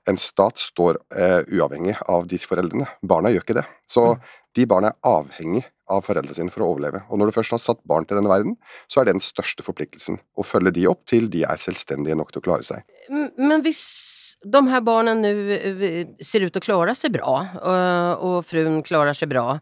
[0.09, 2.89] en stat står eh, uavhengig av de foreldrene.
[3.03, 3.69] Barna gjør ikke det.
[3.91, 4.35] Så mm.
[4.59, 7.03] de barna er avhengig av foreldrene sine for å overleve.
[7.13, 8.55] Og når du først har satt barn til denne verden,
[8.89, 10.17] så er det den største forpliktelsen.
[10.41, 12.87] Å følge de opp til de er selvstendige nok til å klare seg.
[13.13, 13.83] Men hvis
[14.41, 15.35] de her barna nå
[16.25, 17.37] ser ut til å klare seg bra,
[18.17, 19.59] og fruen klarer seg bra,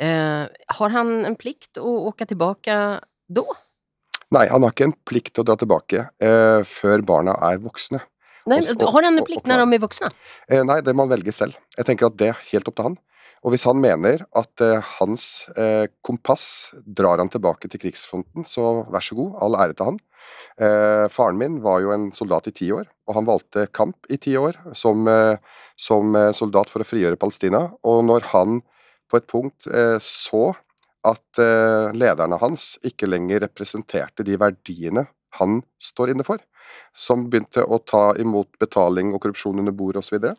[0.00, 0.48] eh,
[0.80, 2.80] har han en plikt å åke tilbake
[3.26, 3.46] da?
[4.34, 8.00] Nei, han har ikke en plikt til å dra tilbake eh, før barna er voksne.
[8.50, 10.10] Nei, og, har han en plikt når de er voksne?
[10.50, 11.58] Eh, nei, det må han velge selv.
[11.76, 12.98] Jeg tenker at det er helt opp til han.
[13.46, 18.86] Og hvis han mener at eh, hans eh, kompass drar han tilbake til krigsfronten, så
[18.90, 20.00] vær så god, all ære til han.
[20.58, 24.18] Eh, faren min var jo en soldat i ti år, og han valgte kamp i
[24.18, 25.38] ti år som, eh,
[25.78, 27.68] som soldat for å frigjøre Palestina.
[27.86, 28.62] Og når han
[29.06, 29.68] på et punkt
[30.02, 30.40] så
[31.06, 36.40] at uh, lederne hans ikke lenger representerte de verdiene han står inne for,
[36.96, 40.34] som begynte å ta imot betaling og korrupsjon under bordet osv., så, videre,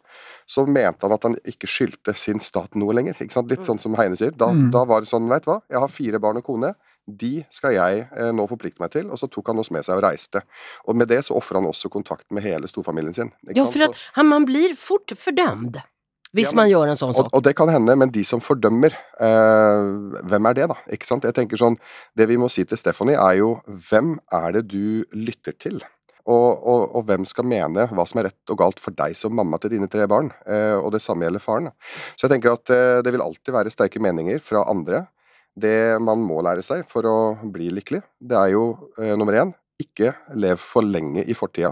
[0.49, 3.17] så mente han at han ikke skyldte sin stat noe lenger.
[3.21, 3.51] Ikke sant?
[3.51, 4.34] Litt sånn som Heine sier.
[4.36, 4.69] Da, mm.
[4.73, 6.73] da var det sånn, veit du hva, jeg har fire barn og kone.
[7.08, 9.12] De skal jeg eh, nå forplikte meg til.
[9.13, 10.41] Og så tok han oss med seg og reiste.
[10.89, 13.32] Og med det så ofra han også kontakt med hele storfamilien sin.
[13.47, 15.80] ja, for at man blir fort fordømt.
[16.38, 17.28] Hvis ja, man gjør en sånn sak.
[17.28, 19.84] Og, og, det kan hende, men de som fordømmer, eh,
[20.30, 20.78] hvem er det, da?
[20.93, 21.28] Ikke sant?
[21.28, 21.80] Jeg tenker sånn,
[22.17, 23.56] Det vi må si til Stephanie, er jo
[23.89, 25.82] hvem er det du lytter til?
[26.28, 29.32] Og, og, og, hvem skal mene hva som er rett og galt for deg som
[29.36, 30.34] mamma til dine tre barn?
[30.43, 31.69] Eh, og det samme gjelder faren.
[32.15, 35.06] Så jeg tenker at eh, det vil alltid være sterke meninger fra andre.
[35.58, 38.65] Det man må lære seg for å bli lykkelig, det er jo
[39.00, 41.71] eh, nummer én ikke lev for lenge i fortida.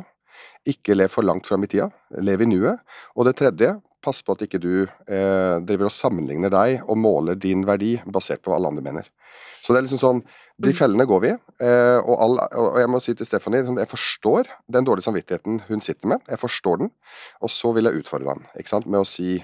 [0.65, 1.89] Ikke lev for langt fram i tida.
[2.21, 2.81] Lev i nuet.
[3.17, 3.75] Og det tredje,
[4.05, 8.43] pass på at ikke du eh, driver og sammenligner deg og måler din verdi basert
[8.43, 9.09] på hva alle andre mener.
[9.65, 10.19] Så det er liksom sånn
[10.61, 10.77] De mm.
[10.77, 11.37] fellene går vi i.
[11.65, 15.57] Eh, og, all, og, jeg må si til Stephanie liksom, jeg forstår den dårlige samvittigheten
[15.67, 16.23] hun sitter med.
[16.31, 16.93] Jeg forstår den.
[17.43, 19.41] Og så vil jeg utfordre han ikke sant, med å si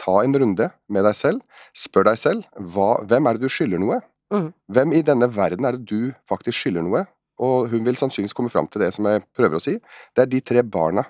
[0.00, 1.42] ta en runde med deg selv.
[1.76, 4.00] Spør deg selv hva, hvem er det du skylder noe?
[4.32, 4.48] Mm.
[4.72, 7.04] Hvem i denne verden er det du faktisk skylder noe?
[7.44, 9.76] Og hun vil sannsynligvis komme fram til det som jeg prøver å si.
[10.14, 11.04] Det er de tre barna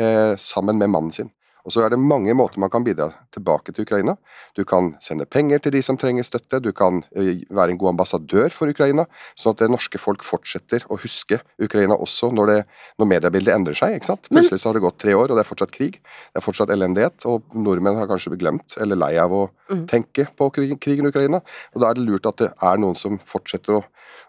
[0.00, 1.30] eh, sammen med mannen sin.
[1.66, 4.14] Og så er det mange måter man kan bidra tilbake til Ukraina.
[4.54, 7.94] Du kan sende penger til de som trenger støtte, du kan eh, være en god
[7.96, 12.58] ambassadør for Ukraina, sånn at det norske folk fortsetter å huske Ukraina også når, det,
[13.02, 13.98] når mediebildet endrer seg.
[13.98, 14.30] ikke sant?
[14.30, 15.98] Plutselig så har det gått tre år, og det er fortsatt krig.
[15.98, 19.84] Det er fortsatt elendighet, og nordmenn har kanskje glemt eller lei av å mm.
[19.90, 21.42] tenke på krigen i Ukraina.
[21.74, 23.84] Og da er det lurt at det er noen som fortsetter å,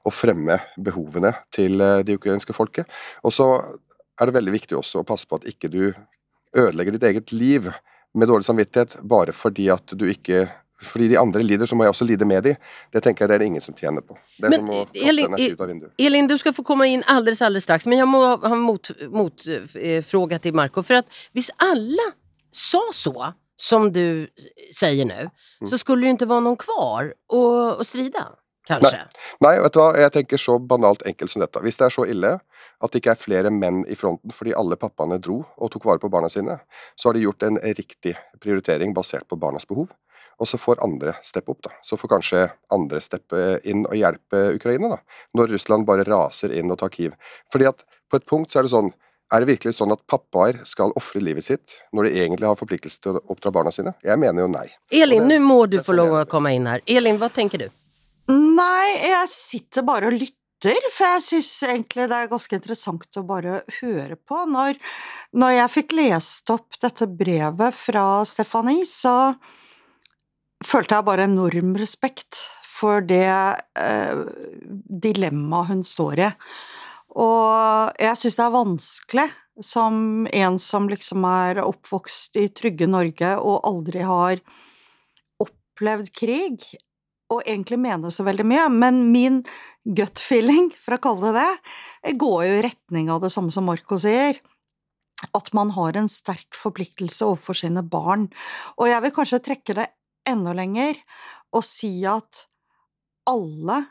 [0.08, 2.90] å fremme behovene til eh, det ukrainske folket.
[3.22, 3.52] Og så
[4.18, 5.82] er det veldig viktig også å passe på at ikke du
[6.56, 7.72] ødelegge ditt eget liv
[8.18, 10.48] med dårlig samvittighet bare fordi at du ikke
[10.82, 12.54] fordi de andre lider, så må jeg også lide med de.
[12.94, 14.18] Det tenker jeg det er det ingen som tjener på.
[14.38, 15.94] Det er men, som å kaste Elin, energi ut av vinduet.
[16.06, 19.10] Elin, du skal få komme inn alldeles, alldeles straks, men jeg må ha en motfråga
[19.18, 19.48] mot,
[20.38, 20.86] eh, til Marco.
[20.86, 22.12] For at hvis alle
[22.54, 24.28] sa så som du
[24.70, 25.32] sier nå,
[25.64, 25.70] mm.
[25.72, 27.42] så skulle det jo ikke være noen kvar å
[27.88, 28.28] stride
[28.68, 29.04] kanskje?
[29.04, 29.28] Nei.
[29.48, 31.62] Nei, vet du hva, jeg tenker så banalt enkelt som dette.
[31.64, 34.78] Hvis det er så ille at det ikke er flere menn i fronten fordi alle
[34.80, 36.60] pappaene dro og tok vare på barna sine,
[36.96, 39.90] så har de gjort en riktig prioritering basert på barnas behov.
[40.38, 41.72] Og så får andre steppe opp, da.
[41.82, 45.00] Så får kanskje andre steppe inn og hjelpe Ukraina, da.
[45.34, 47.18] Når Russland bare raser inn og tar Kiev.
[47.54, 48.94] Fordi at på et punkt så er det sånn
[49.28, 53.02] er det virkelig sånn at pappaer skal ofre livet sitt når de egentlig har forpliktelse
[53.04, 53.92] til å oppdra barna sine?
[54.06, 54.70] Jeg mener jo nei.
[54.94, 56.84] Elin, nå må du få lov å komme inn her.
[56.88, 57.68] Elin, hva tenker du?
[58.28, 63.24] Nei, jeg sitter bare og lytter, for jeg syns egentlig det er ganske interessant å
[63.28, 64.42] bare høre på.
[64.52, 64.80] Når,
[65.32, 69.32] når jeg fikk lest opp dette brevet fra Stefanie, så
[70.66, 73.30] følte jeg bare enorm respekt for det
[73.80, 74.24] eh,
[75.08, 76.32] dilemmaet hun står i.
[77.18, 79.28] Og jeg syns det er vanskelig,
[79.64, 84.44] som en som liksom er oppvokst i trygge Norge og aldri har
[85.42, 86.68] opplevd krig,
[87.34, 89.42] og egentlig mene så veldig mye, men min
[89.98, 93.68] gut feeling, for å kalle det det, går jo i retning av det samme som
[93.68, 94.40] Marco sier.
[95.36, 98.28] At man har en sterk forpliktelse overfor sine barn.
[98.78, 99.88] Og jeg vil kanskje trekke det
[100.28, 101.00] enda lenger
[101.56, 102.46] og si at
[103.28, 103.82] alle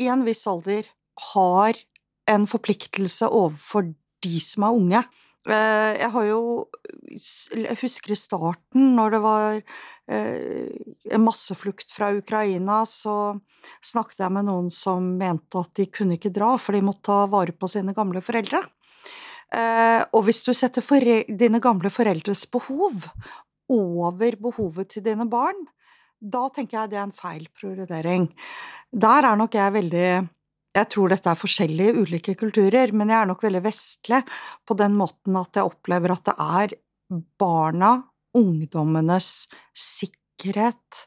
[0.00, 0.88] i en viss alder
[1.32, 1.78] har
[2.30, 3.92] en forpliktelse overfor
[4.24, 5.02] de som er unge.
[5.46, 6.40] Eh, jeg har jo
[7.56, 9.60] Jeg husker i starten, når det var
[10.10, 10.66] eh,
[11.14, 13.38] en masseflukt fra Ukraina, så
[13.80, 17.22] snakket jeg med noen som mente at de kunne ikke dra, for de måtte ta
[17.30, 18.60] vare på sine gamle foreldre.
[19.54, 20.84] Eh, og hvis du setter
[21.30, 23.08] dine gamle foreldres behov
[23.72, 25.64] over behovet til dine barn,
[26.20, 28.28] da tenker jeg det er en feil prioritering.
[28.92, 30.10] Der er nok jeg veldig
[30.76, 34.20] jeg tror dette er forskjellige ulike kulturer, men jeg er nok veldig vestlig
[34.68, 36.76] på den måten at jeg opplever at det er
[37.40, 37.92] barna,
[38.36, 41.06] ungdommenes sikkerhet,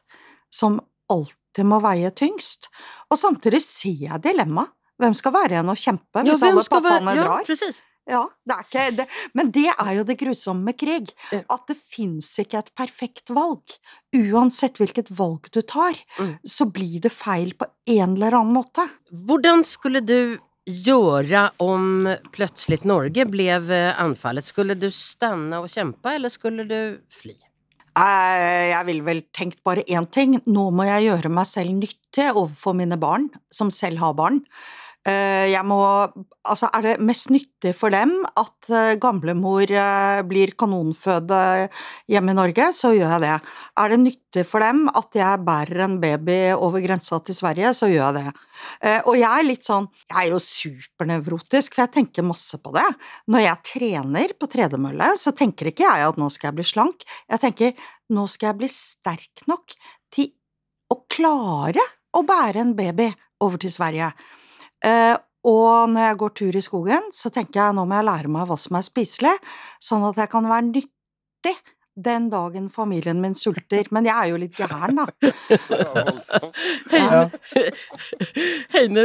[0.50, 0.80] som
[1.12, 2.70] alltid må veie tyngst.
[3.10, 4.74] Og samtidig ser jeg dilemmaet.
[5.00, 7.44] Hvem skal være igjen og kjempe hvis ja, alle pappaene ja, drar?
[7.46, 7.78] Precis.
[8.10, 9.06] Ja, det er ikke det.
[9.38, 11.12] Men det er jo det grusomme med krig.
[11.30, 13.76] At det fins ikke et perfekt valg.
[14.16, 16.36] Uansett hvilket valg du tar, mm.
[16.42, 18.86] så blir det feil på en eller annen måte.
[19.10, 20.38] Hvordan skulle du
[20.70, 23.48] gjøre om plutselig Norge ble
[23.94, 24.46] anfallet?
[24.46, 26.80] Skulle du stanna og kjempe, eller skulle du
[27.14, 27.36] fly?
[27.98, 30.38] Eh, jeg ville vel tenkt bare én ting.
[30.46, 34.44] Nå må jeg gjøre meg selv nyttig overfor mine barn, som selv har barn.
[35.08, 35.80] Eh, jeg må
[36.50, 41.68] Altså, er det mest nyttig for dem at eh, gamlemor eh, blir kanonføde
[42.08, 43.34] hjemme i Norge, så gjør jeg det.
[43.76, 47.90] Er det nyttig for dem at jeg bærer en baby over grensa til Sverige, så
[47.92, 48.32] gjør jeg det.
[49.04, 52.88] Og jeg er litt sånn Jeg er jo supernevrotisk, for jeg tenker masse på det.
[53.28, 57.06] Når jeg trener på tredemølle, så tenker ikke jeg at nå skal jeg bli slank.
[57.28, 59.76] Jeg tenker nå skal jeg bli sterk nok
[60.08, 60.32] til
[60.88, 61.84] å klare
[62.16, 63.12] å bære en baby
[63.44, 64.14] over til Sverige.
[64.84, 65.16] Eh,
[65.50, 68.48] og når jeg går tur i skogen, så tenker jeg nå må jeg lære meg
[68.48, 69.36] hva som er spiselig,
[69.80, 71.54] sånn at jeg kan være nyttig
[72.00, 73.88] den dagen familien min sulter.
[73.90, 75.06] Men jeg er jo litt gæren, da.
[76.90, 77.24] Ja.
[78.74, 79.04] Heine,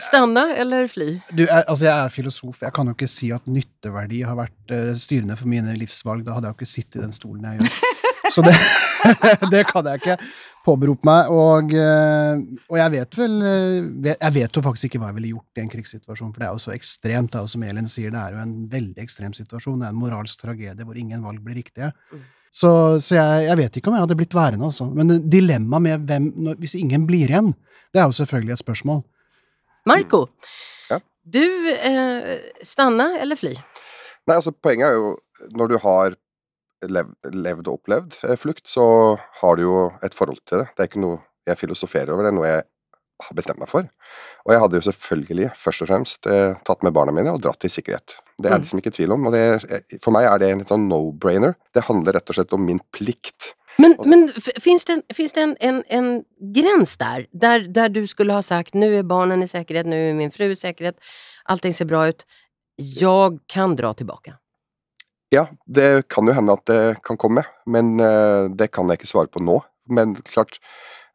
[0.00, 1.08] stanna eller fly?
[1.30, 2.60] Du, jeg, altså jeg er filosof.
[2.62, 6.24] Jeg kan jo ikke si at nytteverdi har vært uh, styrende for mine livsvalg.
[6.26, 8.06] Da hadde jeg jo ikke sittet i den stolen jeg gjør.
[8.30, 8.54] Så det,
[9.54, 10.16] det kan jeg ikke
[10.64, 11.30] påberope meg.
[11.34, 15.32] Og, eh, og, jeg vet vel eh, Jeg vet jo faktisk ikke hva jeg ville
[15.34, 17.32] gjort i en krigssituasjon, for det er jo så ekstremt.
[17.32, 19.80] Det er jo som Elin sier, det er jo en veldig ekstrem situasjon.
[19.80, 21.92] Det er en moralsk tragedie hvor ingen valg blir riktige.
[22.12, 22.26] Mm.
[22.50, 24.88] Så, så jeg, jeg, vet ikke om jeg hadde blitt værende, altså.
[24.90, 27.52] Men dilemmaet med hvem når, Hvis ingen blir igjen,
[27.94, 29.04] det er jo selvfølgelig et spørsmål.
[29.88, 30.26] Marco,
[30.90, 30.98] ja?
[31.24, 32.34] du eh,
[32.66, 33.54] stanna eller fly?
[34.28, 35.14] Nei, altså Poenget er jo
[35.56, 36.18] når du har
[36.88, 38.84] levd og opplevd eh, flukt, så
[39.42, 40.70] har du jo et forhold til det.
[40.74, 42.66] Det er ikke noe jeg filosoferer over, det er noe jeg
[43.20, 43.86] har bestemt meg for.
[44.46, 47.60] Og jeg hadde jo selvfølgelig først og fremst eh, tatt med barna mine og dratt
[47.60, 48.16] til sikkerhet.
[48.40, 49.28] Det er det liksom ikke tvil om.
[49.28, 51.56] og det, eh, For meg er det en sånn no-brainer.
[51.76, 53.54] Det handler rett og slett om min plikt.
[53.80, 54.26] Men, men
[54.60, 56.08] fins det, det en, en, en
[56.52, 60.18] gräns der, der, der du skulle ha sagt nå er barna i sikkerhet, nå er
[60.18, 60.98] min fru i sikkerhet,
[61.48, 62.26] allting ser bra ut,
[62.80, 64.34] jeg kan dra tilbake?
[65.30, 69.10] Ja, det kan jo hende at det kan komme, men uh, det kan jeg ikke
[69.12, 69.60] svare på nå.
[69.86, 70.58] Men klart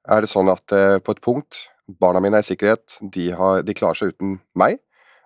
[0.08, 1.65] er det sånn at uh, på et punkt
[2.01, 4.80] Barna mine er i sikkerhet, de, har, de klarer seg uten meg.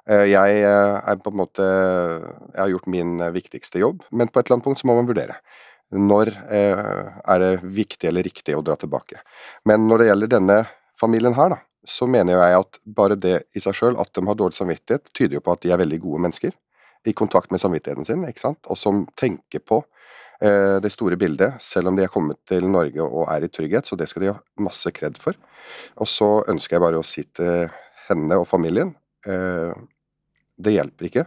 [0.09, 4.49] Uh, jeg er på en måte Jeg har gjort min viktigste jobb, men på et
[4.49, 5.37] eller annet punkt så må man vurdere.
[5.89, 9.23] Når er det viktig eller riktig å dra tilbake?
[9.65, 10.57] Men når det gjelder denne
[11.01, 14.37] familien her, da, så mener jeg at bare det i seg sjøl, at de har
[14.37, 16.53] dårlig samvittighet, tyder jo på at de er veldig gode mennesker
[17.07, 18.59] i kontakt med samvittigheten sin, ikke sant?
[18.67, 19.81] og som tenker på
[20.43, 23.87] eh, det store bildet, selv om de er kommet til Norge og er i trygghet.
[23.87, 25.37] Så det skal de ha masse kred for.
[26.01, 27.69] Og så ønsker jeg bare å si til
[28.09, 28.93] henne og familien
[29.27, 29.71] eh,
[30.59, 31.25] det hjelper ikke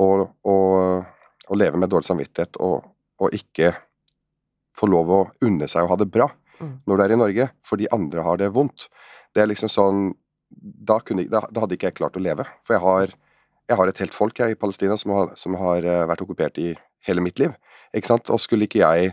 [0.00, 0.56] å, å,
[1.02, 2.86] å, leve med dårlig samvittighet og,
[3.20, 3.74] og, ikke
[4.76, 6.72] få lov å unne seg å ha det bra mm.
[6.88, 8.88] når du er i Norge, fordi andre har det vondt.
[9.34, 10.00] Det er liksom sånn
[10.52, 12.46] da, kunne, da, da hadde ikke jeg klart å leve.
[12.64, 13.12] For jeg har
[13.72, 16.60] jeg har et helt folk jeg, i Palestina som har, som har, eh, vært okkupert
[16.60, 16.74] i
[17.08, 17.54] hele mitt liv.
[17.96, 18.30] Ikke sant?
[18.30, 19.12] Og skulle ikke jeg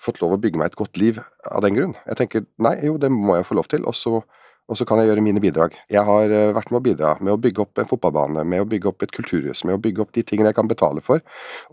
[0.00, 1.96] fått lov å bygge meg et godt liv av den grunn?
[2.06, 4.22] Jeg tenker nei, jo, det må jeg få lov til, og så,
[4.70, 5.76] og så kan jeg gjøre mine bidrag.
[5.90, 8.68] Jeg har uh, vært med å bidra med å bygge opp en fotballbane, med å
[8.70, 11.24] bygge opp et kulturhus, med å bygge opp de tingene jeg kan betale for,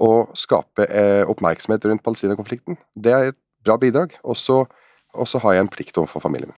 [0.01, 2.79] og skape eh, oppmerksomhet rundt Palestina-konflikten.
[2.97, 4.17] Det er et bra bidrag.
[4.23, 6.56] Og så har jeg en plikt overfor familien min.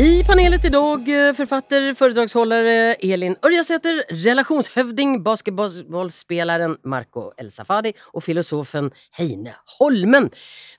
[0.00, 8.88] I panelet idag författare, forfatter, foredragsholdere Elin Ørjasæter, relationshövding, basketbollspelaren Marco El Safadi og filosofen
[9.18, 10.30] Heine Holmen.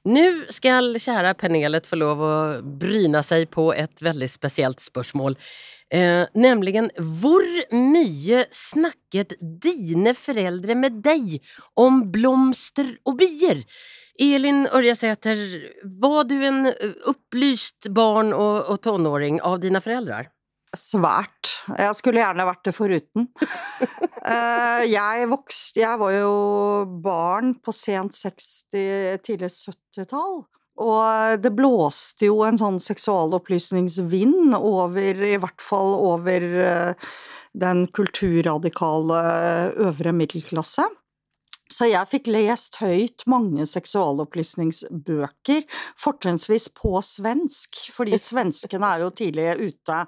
[0.10, 2.34] Nu skal kära panelet få lov å
[2.82, 5.38] bryne seg på et veldig spesielt spørsmål.
[5.94, 6.80] Eh, nemlig
[7.22, 7.46] hvor
[7.78, 11.38] mye snakket dine foreldre med deg
[11.78, 13.68] om blomster og bier?
[14.22, 15.40] Elin Ørjasæter,
[16.02, 20.28] var du en eh, opplyst barn og, og tonåring av dine foreldre?
[20.78, 21.50] Svært.
[21.76, 23.30] Jeg skulle gjerne vært det foruten.
[24.22, 26.34] Eh, jeg vokste Jeg var jo
[27.02, 30.36] barn på sent 60-, tidlig 70-tall.
[30.86, 37.10] Og det blåste jo en sånn seksualopplysningsvind over, i hvert fall over eh,
[37.58, 39.24] den kulturradikale
[39.90, 40.86] øvre middelklasse.
[41.72, 45.64] Så jeg fikk lest høyt mange seksualopplysningsbøker,
[46.00, 50.02] fortrinnsvis på svensk, fordi svenskene er jo tidlig ute.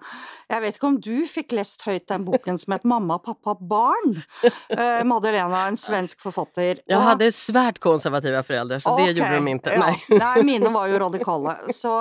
[0.51, 4.17] Jeg vet ikke om du fikk lest høyt den boken som het Mamma, pappa, barn?
[4.43, 6.81] Eh, Madelena, en svensk forfatter.
[6.89, 9.77] Jeg hadde svært konservative foreldre, så det gjorde de ikke.
[9.79, 9.93] Nei.
[10.11, 11.55] Ja, nei, mine var jo radikale.
[11.73, 11.93] Så,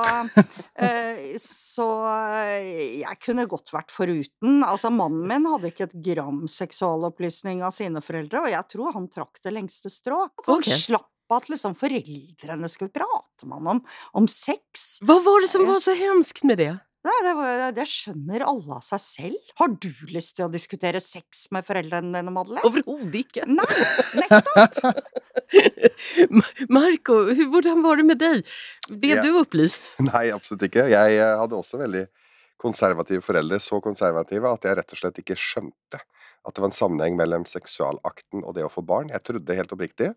[0.75, 1.89] eh, så
[2.33, 4.61] jeg kunne godt vært foruten.
[4.67, 9.09] Altså, mannen min hadde ikke et gram seksualopplysning av sine foreldre, og jeg tror han
[9.13, 10.25] trakk det lengste strå.
[10.29, 13.85] At han slapp at liksom foreldrene skulle prate med han om,
[14.21, 14.99] om sex.
[15.07, 16.73] Hva var det som var så hemskt med det?
[17.03, 19.55] Nei, det, var, det skjønner alle av seg selv.
[19.59, 22.63] Har du lyst til å diskutere sex med foreldrene dine, Madeleine?
[22.69, 23.47] Overhodet ikke.
[23.51, 23.67] Nei,
[24.21, 25.01] nettopp!
[26.77, 27.17] Marco,
[27.51, 28.45] hvordan var det med deg?
[28.93, 29.23] Ble Ja.
[29.25, 29.89] du opplyst?
[30.13, 30.87] Nei, absolutt ikke.
[30.93, 32.05] Jeg eh, hadde også veldig
[32.63, 35.99] konservative foreldre, så konservative at jeg rett og slett ikke skjønte
[36.47, 39.11] at det var en sammenheng mellom seksualakten og det å få barn.
[39.15, 40.13] Jeg trodde helt oppriktig,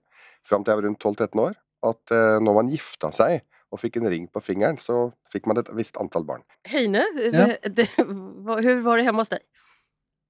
[0.45, 3.97] fram til jeg var rundt 12-13 år, at eh, når man gifta seg og fikk
[3.99, 6.43] en ring på fingeren, så fikk man et visst antall barn.
[6.71, 7.49] Heine, Ja.
[7.67, 9.43] det, hva- var det hjemme hos deg?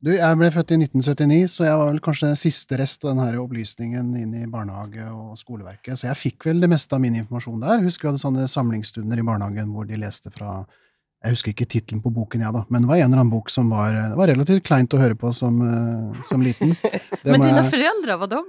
[0.05, 3.37] Du, jeg ble født i 1979, så jeg var vel kanskje siste rest av den
[3.41, 7.63] opplysningen inn i barnehage og skoleverket, så jeg fikk vel det meste av min informasjon
[7.63, 7.79] der.
[7.85, 10.65] Husker vi hadde sånne samlingsstunder i barnehagen hvor de leste fra
[11.25, 13.49] jeg husker ikke tittelen på boken, jeg, da, men det var en eller annen bok
[13.53, 16.75] som var, det var relativt kleint å høre på som, eh, som liten.
[17.25, 18.43] Men dine jeg- foreldre, var de?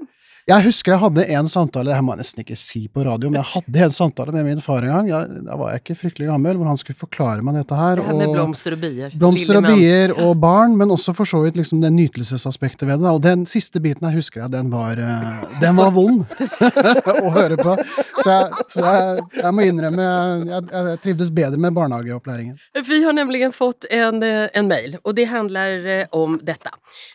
[0.46, 3.26] Jeg husker jeg hadde en samtale, det her må jeg nesten ikke si på radio,
[3.32, 5.96] men jeg hadde en samtale med min far en gang, jeg, da var jeg ikke
[5.98, 7.96] fryktelig gammel, hvor han skulle forklare meg dette her.
[7.98, 9.16] Det her med og- blomster og bier.
[9.18, 13.10] Blomster og bier og barn, men også for så vidt liksom det nytelsesaspektet ved det.
[13.10, 16.22] Og den siste biten jeg husker jeg, den var, eh, den var vond
[17.26, 17.74] å høre på.
[18.22, 20.06] Så jeg, så jeg, jeg må innrømme,
[20.46, 22.54] jeg, jeg trivdes bedre med barnehageopplæringen.
[22.72, 26.70] Vi har nemlig fått en, eh, en mail og det handlar eh, om dette.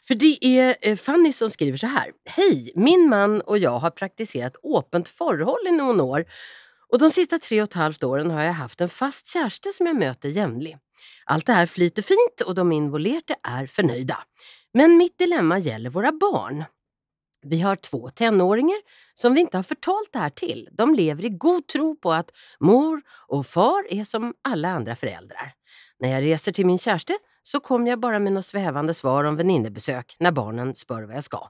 [0.08, 2.12] For det är eh, Fanny som skriver så her.
[2.26, 2.72] Hej!
[2.76, 6.26] Min man og jeg har praktiserat åpent forhold i noen år
[6.92, 9.88] og de siste tre og et halvt årene har jeg hatt en fast kjæreste som
[9.88, 10.76] jeg møter jevnlig.
[11.32, 14.18] Allt det her flyter fint og de involverte er fornøyde.
[14.76, 16.66] Men mitt dilemma gjelder våre barn.
[17.42, 18.78] Vi har två tenåringar
[19.14, 20.70] som vi inte har förtalt det här till.
[20.72, 25.54] De lever i god tro på att mor och far är som alla andra föräldrar.
[26.00, 29.36] När jag reser till min kärste så kommer jag bara med något svävande svar om
[29.36, 31.50] väninnebesök när barnen spör vad jag ska.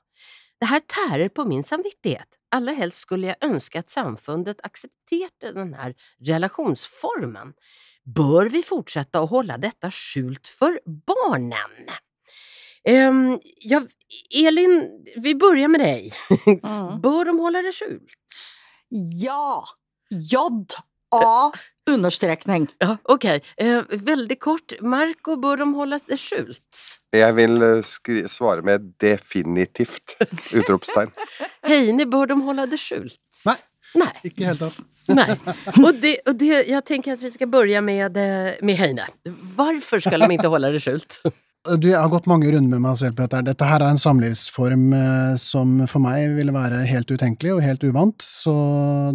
[0.60, 2.28] Det här tärer på min samvittighet.
[2.52, 7.54] Allra helst skulle jag önska att samfundet accepterade den här relationsformen.
[8.16, 11.90] Bör vi fortsätta att hålla detta skjult för barnen?
[12.90, 13.82] Ehm, ja,
[14.36, 16.14] Elin, vi börjar med dig.
[16.46, 16.60] Mm.
[17.02, 18.04] Bör de hålla det skjult?
[19.24, 19.66] Ja!
[20.10, 20.72] Jod
[21.16, 21.52] A.
[21.90, 22.68] Understrekning.
[22.78, 24.74] Ja, Okej, eh, väldigt kort.
[24.82, 27.00] Marco, bör de hålla det skjult?
[27.12, 30.18] Jeg vil eh, svare med definitivt!
[30.54, 31.12] Utropstegn.
[31.64, 33.20] Heine, bör de hålla det skjult?
[33.46, 33.56] Nej.
[33.94, 34.20] Nej.
[34.24, 34.78] Ikke i hele tatt.
[35.08, 35.40] Nej.
[35.86, 39.08] Och det, och det, jag tänker att vi ska börja med, eh, med Heine.
[39.56, 41.22] Varför ska de inte hålla det skjult?
[41.62, 43.44] Du, jeg har gått mange runder med meg selv på dette.
[43.46, 47.84] Dette her er en samlivsform eh, som for meg ville være helt utenkelig og helt
[47.86, 48.54] uvant, så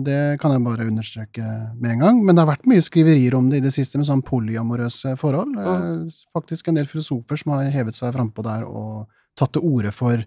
[0.06, 1.42] det kan jeg bare understreke
[1.74, 2.20] med en gang.
[2.22, 5.58] Men det har vært mye skriverier om det i det siste, med sånn polyamorøse forhold.
[5.58, 9.90] Eh, faktisk en del filosofer som har hevet seg frampå der og tatt til orde
[9.96, 10.22] for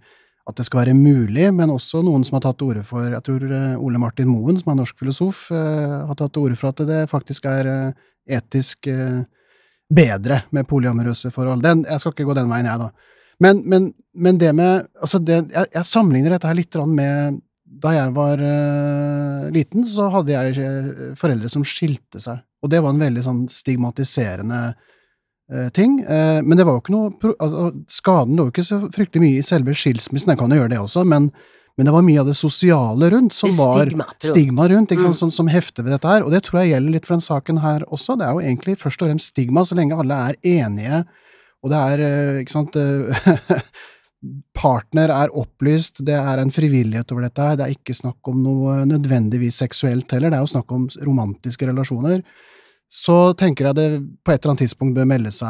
[0.50, 3.24] at det skal være mulig, men også noen som har tatt til orde for Jeg
[3.30, 6.74] tror eh, Ole Martin Moen, som er norsk filosof, eh, har tatt til orde for
[6.74, 8.08] at det faktisk er eh,
[8.40, 9.22] etisk eh,
[9.90, 11.64] bedre med polyamorøse forhold.
[11.66, 13.16] Den, jeg skal ikke gå den veien, jeg, da.
[13.40, 17.94] Men, men, men det med Altså, det, jeg, jeg sammenligner dette her litt med Da
[17.96, 22.42] jeg var uh, liten, så hadde jeg eh, foreldre som skilte seg.
[22.60, 26.02] Og det var en veldig sånn stigmatiserende uh, ting.
[26.04, 29.40] Uh, men det var jo ikke noe altså, Skaden lå jo ikke så fryktelig mye
[29.40, 31.30] i selve skilsmissen, den kan jo gjøre det også, men,
[31.80, 35.14] men det var mye av det sosiale rundt som var stigmaet stigma rundt, Mm.
[35.16, 36.26] som, som hefter ved dette her.
[36.28, 38.18] Og det tror jeg gjelder litt for den saken her også.
[38.20, 41.00] Det er jo egentlig først og fremst stigma, så lenge alle er enige,
[41.64, 43.64] og det er, eh, ikke sant eh,
[44.60, 48.42] Partner er opplyst, det er en frivillighet over dette her, det er ikke snakk om
[48.44, 52.20] noe nødvendigvis seksuelt heller, det er jo snakk om romantiske relasjoner.
[52.90, 53.88] Så tenker jeg det
[54.26, 55.50] på et eller annet tidspunkt bør melde seg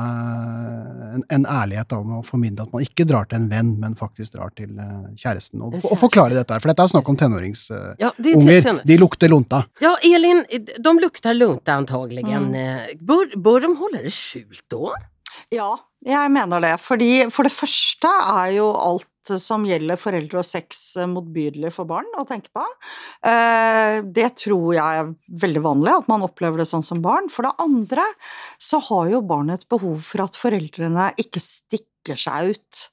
[1.16, 4.36] en, en ærlighet om å formidle at man ikke drar til en venn, men faktisk
[4.36, 6.60] drar til eh, kjæresten, og, og forklare dette her.
[6.60, 7.96] For dette er snakk om tenåringsunger.
[8.04, 8.36] Ja, det
[8.84, 9.64] de lukter lunta.
[9.80, 12.26] Ja, Elin, de lukter lunta antagelig.
[12.28, 13.00] Mm.
[13.08, 15.00] Bør, bør de holde det skjult da?
[15.56, 15.70] Ja,
[16.06, 16.76] jeg mener det.
[16.84, 19.08] Fordi for det første er jo alt
[19.38, 22.66] som gjelder foreldre og sex eh, motbydelig for barn å tenke på.
[23.30, 25.14] Eh, Det tror jeg er
[25.46, 27.30] veldig vanlig, at man opplever det sånn som barn.
[27.30, 28.06] For det andre
[28.58, 32.86] så har jo barnet et behov for at foreldrene ikke stikker seg ut.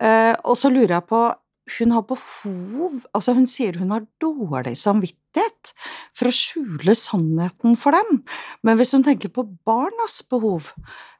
[0.00, 1.30] Eh, Og så lurer jeg på
[1.78, 5.70] hun har behov Altså, hun sier hun har dårlig samvittighet
[6.18, 8.24] for å skjule sannheten for dem.
[8.66, 10.72] Men hvis hun tenker på barnas behov,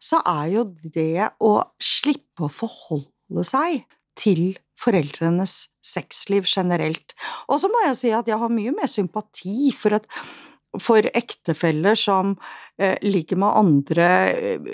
[0.03, 3.85] så er jo det å slippe å forholde seg
[4.21, 7.17] til foreldrenes sexliv generelt.
[7.49, 10.09] Og så må jeg si at jeg har mye mer sympati for et
[10.79, 12.37] for ektefeller som
[12.79, 14.69] eh, ligger med andre eh,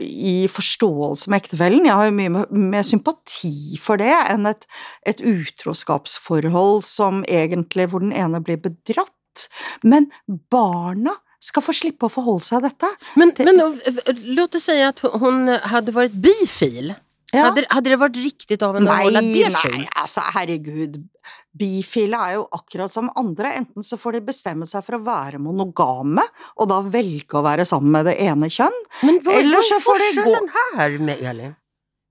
[0.00, 1.84] i forståelse med ektefellen.
[1.84, 4.64] Jeg har jo mye mer- sympati for det enn et,
[5.04, 9.46] et utroskapsforhold som egentlig hvor den ene blir bedratt.
[9.84, 10.08] Men
[10.52, 12.92] barna skal få slippe å forholde seg til dette.
[13.20, 16.94] Men, men eh, låt oss si at hun hadde vært bifil.
[17.32, 17.46] Ja.
[17.48, 20.98] Hadde, hadde, det vært riktig av henne hålla Nei, det nei, altså herregud.
[21.56, 23.54] Bifile er jo akkurat som andre.
[23.62, 26.24] Enten så får de bestemme seg for å være monogame,
[26.60, 28.76] og da velge å være sammen med det ene kjønn.
[29.08, 31.54] Men hva, Eller så får de gå- forskellen här med Elin?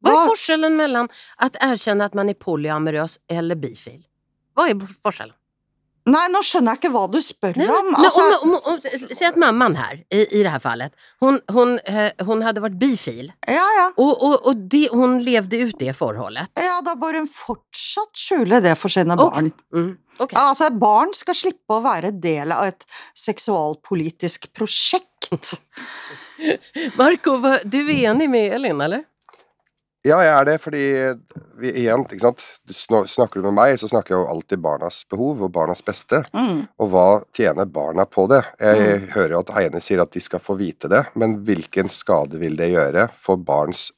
[0.02, 4.02] Hva er forskjellen mellom mellan erkjenne at att man er polyamorøs eller bifil?
[4.58, 5.36] Hva er forskellen?
[6.10, 7.90] Nei, nå skjønner jeg ikke hva du spør Nej, om.
[7.92, 11.40] men, Altså, om, om, om, säg att mamman här, i, i det här fallet, hon,
[11.48, 13.92] hon, eh, hon hade varit bifil ja, ja.
[13.98, 16.50] och, och, och det, hon levde ut det forholdet.
[16.56, 19.30] ja, da bør hun fortsatt skjule det for sine okay.
[19.30, 19.52] barn.
[19.76, 19.92] Mm.
[20.20, 20.38] Okay.
[20.42, 22.86] Altså, barn skal slippe å være del av et
[23.18, 25.56] seksualpolitisk prosjekt.
[27.00, 29.06] Marco, du er enig med Elin eller?
[30.04, 30.84] Ja, jeg er det, fordi
[31.62, 32.42] vi igjen, ikke sant
[33.12, 36.24] Snakker du med meg, så snakker jeg jo alltid barnas behov og barnas beste.
[36.34, 36.64] Mm.
[36.82, 37.04] Og hva
[37.38, 38.42] tjener barna på det?
[38.58, 42.40] Jeg hører jo at Heine sier at de skal få vite det, men hvilken skade
[42.42, 43.92] vil det gjøre for barns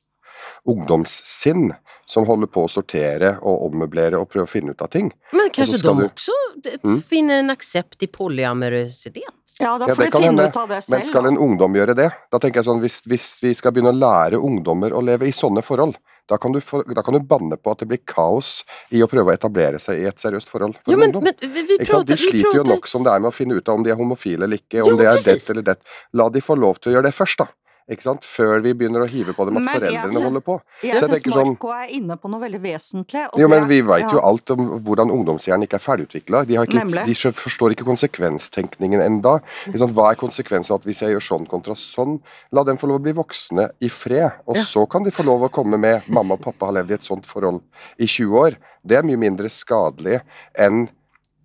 [0.67, 1.71] ungdomssinn,
[2.05, 5.07] som holder på å sortere og ommøblere og prøve å finne ut av ting?
[5.31, 6.35] Men kanskje de du- også
[6.83, 7.01] Mm.
[7.01, 9.23] finner en aksept i polyamorositet?
[9.59, 10.47] Ja, da får ja, de finne hende.
[10.49, 12.09] ut av det Men skal en ungdom gjøre det?
[12.33, 15.33] Da tenker jeg sånn, hvis, hvis vi skal begynne å lære ungdommer å leve i
[15.35, 15.99] sånne forhold,
[16.31, 18.63] da kan, du få, da kan du banne på at det blir kaos
[18.95, 21.27] i å prøve å etablere seg i et seriøst forhold for Ja, en men, ungdom.
[21.27, 22.07] men vi, vi Ikke sant?
[22.07, 23.91] De sliter sliter jo nok som det er med å finne ut av om de
[23.91, 25.75] er homofile eller ikke, om om det er det eller det.
[26.15, 27.49] La de få lov til å gjøre det først, da.
[27.91, 28.21] Ikke sant?
[28.23, 30.61] Før vi begynner å hive på dem at Men foreldrene synes- holder på.
[30.81, 33.27] Jeg Så jeg syns Marco sånn- Marco er inne på noe veldig vesentlig.
[33.37, 36.45] Jo, men vi veit jo alt om hvordan ungdomshjernen ikke er ferdigutvikla.
[36.47, 39.39] De, de forstår ikke konsekvenstenkningen enda.
[39.67, 39.91] Ikke sant?
[39.93, 42.19] Hva er konsekvensen av at hvis jeg gjør sånn kontra sånn?
[42.51, 44.63] La dem få lov å bli voksne i fred, og Ja.
[44.63, 47.01] så kan de få lov å komme med 'mamma og pappa har levd i et
[47.03, 47.61] sånt forhold
[47.99, 48.55] i 20 år'.
[48.85, 50.21] Det er mye mindre skadelig
[50.57, 50.89] enn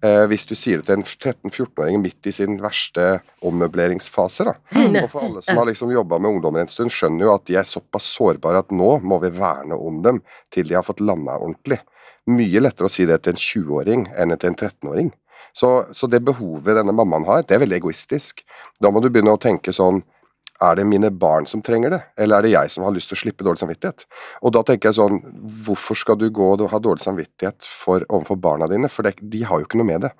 [0.01, 4.47] hvis du sier det til en 13-14-åring midt i sin verste ommøbleringsfase.
[4.47, 4.55] da.
[5.03, 7.57] Og for alle som har liksom jobba med ungdommer en stund, skjønner jo at de
[7.59, 10.21] er såpass sårbare at nå må vi verne om dem
[10.55, 11.81] til de har fått landa ordentlig.
[12.31, 15.11] Mye lettere å si det til en 20-åring enn til en 13-åring.
[15.59, 18.45] Så, så det behovet denne mammaen har, det er veldig egoistisk.
[18.79, 20.05] Da må du begynne å tenke sånn
[20.63, 23.19] er det mine barn som trenger det, eller er det jeg som har lyst til
[23.19, 24.07] å slippe dårlig samvittighet?
[24.43, 25.21] Og da tenker jeg sånn,
[25.67, 28.91] hvorfor skal du gå og ha dårlig samvittighet for, overfor barna dine?
[28.91, 30.11] For det, de har jo ikke noe med det.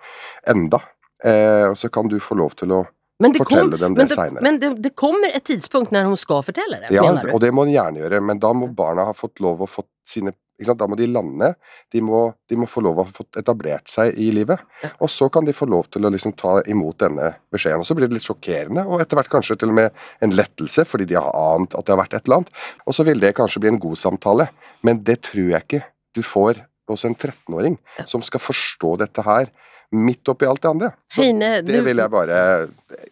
[0.49, 0.81] Enda.
[1.25, 2.85] Eh, og så kan du få lov til å
[3.19, 6.05] Men det, Fortelle kom, dem det men, det, men det, det kommer et tidspunkt når
[6.07, 7.33] hun skal fortelle det, Ja, mener du?
[7.35, 9.83] og det må hun gjerne gjøre, men da må barna ha fått lov å få
[10.07, 10.37] sine?
[10.59, 11.53] Da må de lande,
[11.95, 14.59] de må, de må få lov å få etablert seg i livet.
[14.99, 17.85] Og så kan de få lov til å liksom ta imot denne beskjeden.
[17.85, 20.87] Og så blir det litt sjokkerende, og etter hvert kanskje til og med en lettelse,
[20.89, 22.51] fordi de har ant at det har vært et eller annet.
[22.87, 24.49] Og så vil det kanskje bli en god samtale,
[24.87, 25.85] men det tror jeg ikke
[26.17, 27.77] du får hos en 13-åring
[28.09, 29.51] som skal forstå dette her
[29.97, 30.89] midt oppi alt det andre.
[31.09, 32.35] Så Heine, det du- vil jeg bare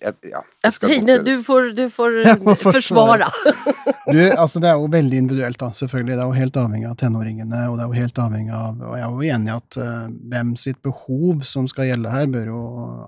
[0.00, 0.42] jeg, Ja.
[0.62, 2.18] det Heine, du får, du får
[2.60, 3.28] forsvare.
[3.30, 3.94] forsvare.
[4.12, 6.16] Du, altså Det er jo veldig individuelt, da, selvfølgelig.
[6.16, 7.62] Det er jo helt avhengig av tenåringene.
[7.70, 10.08] Og det er jo helt avhengig av, og jeg er jo enig i at uh,
[10.34, 12.60] hvem sitt behov som skal gjelde her, bør jo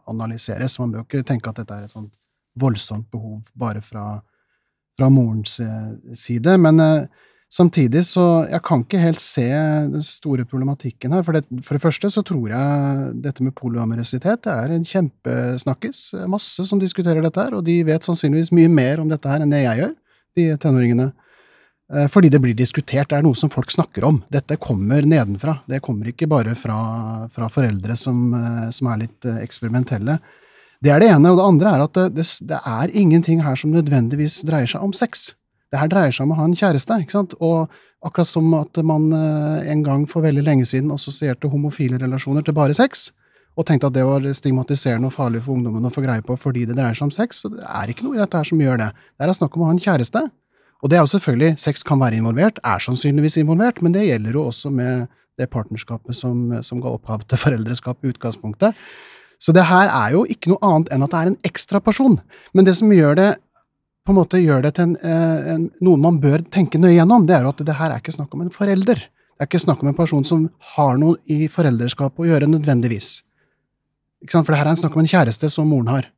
[0.09, 0.79] analyseres.
[0.81, 2.09] Man bør jo ikke tenke at dette er et sånn
[2.59, 4.07] voldsomt behov bare fra,
[4.99, 6.57] fra morens eh, side.
[6.59, 7.05] Men eh,
[7.53, 11.23] samtidig så Jeg kan ikke helt se den store problematikken her.
[11.27, 16.03] For det, for det første så tror jeg dette med polyamorøsitet det er en kjempesnakkis.
[16.29, 19.55] Masse som diskuterer dette her, og de vet sannsynligvis mye mer om dette her enn
[19.55, 19.97] det jeg gjør
[20.39, 21.13] de tenåringene.
[21.95, 24.21] Eh, Fordi det blir diskutert, det er noe som folk snakker om.
[24.33, 25.59] Dette kommer nedenfra.
[25.67, 30.19] Det kommer ikke bare fra, fra foreldre som, eh, som er litt eh, eksperimentelle.
[30.85, 31.33] Det er det ene.
[31.33, 34.85] Og det andre er at det, det, det er ingenting her som nødvendigvis dreier seg
[34.85, 35.33] om sex.
[35.69, 36.97] Det her dreier seg om å ha en kjæreste.
[37.03, 37.35] ikke sant?
[37.45, 37.69] Og
[38.05, 42.57] akkurat som at man eh, en gang for veldig lenge siden assosierte homofile relasjoner til
[42.57, 43.11] bare sex,
[43.59, 46.63] og tenkte at det var stigmatiserende og farlig for ungdommen å få greie på fordi
[46.69, 47.43] det dreier seg om sex.
[47.43, 48.93] Så det er ikke noe i dette her som gjør det.
[49.19, 50.23] Det er snakk om å ha en kjæreste.
[50.79, 54.39] Og det er jo selvfølgelig, sex kan være involvert, er sannsynligvis involvert, men det gjelder
[54.39, 55.09] jo også med
[55.39, 58.79] det partnerskapet som, som ga opphav til foreldreskap i utgangspunktet.
[59.43, 62.19] Så det her er jo ikke noe annet enn at det er en ekstra person.
[62.55, 63.29] Men det som gjør det
[64.09, 67.27] på en måte gjør det til en, eh, en, noe man bør tenke nøye gjennom,
[67.29, 69.03] det er jo at det her er ikke snakk om en forelder.
[69.05, 73.11] Det er ikke snakk om en person som har noe i foreldreskapet å gjøre, nødvendigvis.
[74.33, 76.09] For det her er snakk om en kjæreste som moren har,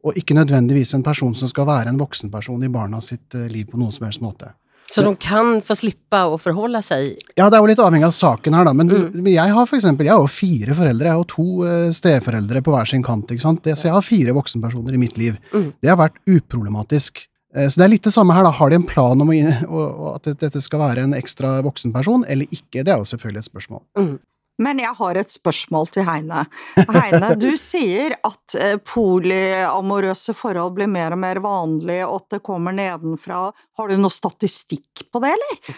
[0.00, 3.68] og ikke nødvendigvis en person som skal være en voksenperson i barna sitt eh, liv
[3.68, 4.54] på noen som helst måte.
[4.88, 8.14] Så de kan få slippe å forholde seg Ja, det er jo litt avhengig av
[8.16, 8.72] saken her, da.
[8.76, 9.26] Men mm.
[9.28, 11.10] jeg har for eksempel, jeg har jo fire foreldre.
[11.10, 13.28] Jeg har to uh, steforeldre på hver sin kant.
[13.34, 13.60] ikke sant?
[13.66, 15.36] Det, så jeg har fire voksenpersoner i mitt liv.
[15.52, 15.68] Mm.
[15.84, 17.20] Det har vært uproblematisk.
[17.52, 18.54] Uh, så det er litt det samme her, da.
[18.56, 19.84] Har de en plan om å,
[20.14, 22.80] at dette skal være en ekstra voksenperson, eller ikke?
[22.80, 23.84] Det er jo selvfølgelig et spørsmål.
[24.00, 24.16] Mm.
[24.62, 26.44] Men jeg har et spørsmål til Heine.
[26.90, 32.44] Heine, du sier at eh, polyamorøse forhold blir mer og mer vanlig, og at det
[32.46, 33.48] kommer nedenfra.
[33.78, 35.74] Har du noe statistikk på det, eller?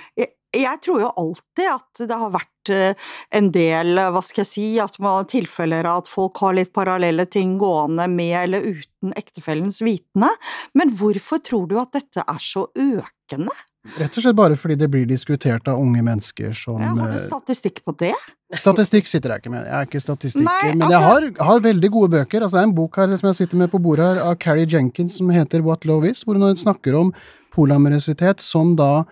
[0.50, 4.68] Jeg, tror jo alltid at det har vært eh, en del, hva skal jeg si,
[4.82, 9.12] at man har tilfeller av at folk har litt parallelle ting gående med eller uten
[9.20, 10.32] ektefellens vitende.
[10.72, 13.54] Men hvorfor tror du at dette er så økende?
[13.80, 17.16] Rett og slett bare fordi det blir diskutert av unge mennesker som ja, Har du
[17.16, 18.12] eh, statistikk på det?
[18.52, 19.64] Statistikk sitter jeg ikke med.
[19.64, 20.66] Jeg er ikke statistikker.
[20.74, 20.98] men altså...
[20.98, 22.44] jeg har, har, veldig gode bøker.
[22.44, 24.68] Altså, det er en bok her som jeg sitter med på bordet her, av Carrie
[24.68, 27.14] Jenkins som heter What Love Is, hvor hun snakker om
[27.56, 29.06] polyamorøsitet som da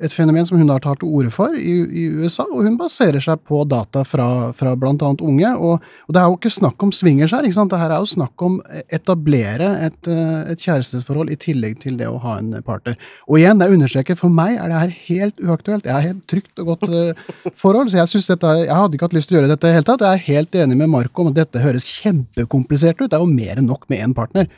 [0.00, 3.20] et fenomen som hun har tatt til orde for i, i, USA, og hun baserer
[3.22, 4.26] seg på data fra,
[4.56, 5.50] fra annet unge.
[5.56, 7.72] Og, og, det er jo ikke snakk om swingers her, ikke sant?
[7.74, 12.08] det her er jo snakk om etablere et, eh, et kjærestesforhold i tillegg til det
[12.08, 12.96] å ha en partner.
[13.28, 15.86] Og igjen, jeg understreker, for meg er det her helt uaktuelt.
[15.86, 19.16] Jeg har helt trygt og godt uh, forhold, så jeg dette, jeg hadde ikke hatt
[19.16, 20.04] lyst til å gjøre dette i det hele tatt.
[20.06, 23.08] Jeg er helt enig med Marco om at dette høres kjempekomplisert ut.
[23.10, 24.48] Det er jo mer enn nok med én partner.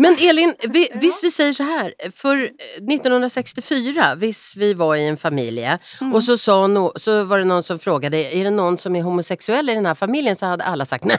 [0.00, 2.40] Men Elin, vi, hvis vi sier så her, for
[2.80, 6.14] 1964, hvis vi var i en familie, mm.
[6.14, 9.68] og så, no, så, var det noen som spurte er det noen som er homoseksuell
[9.68, 11.18] i denne familien, så hadde alle sagt nei.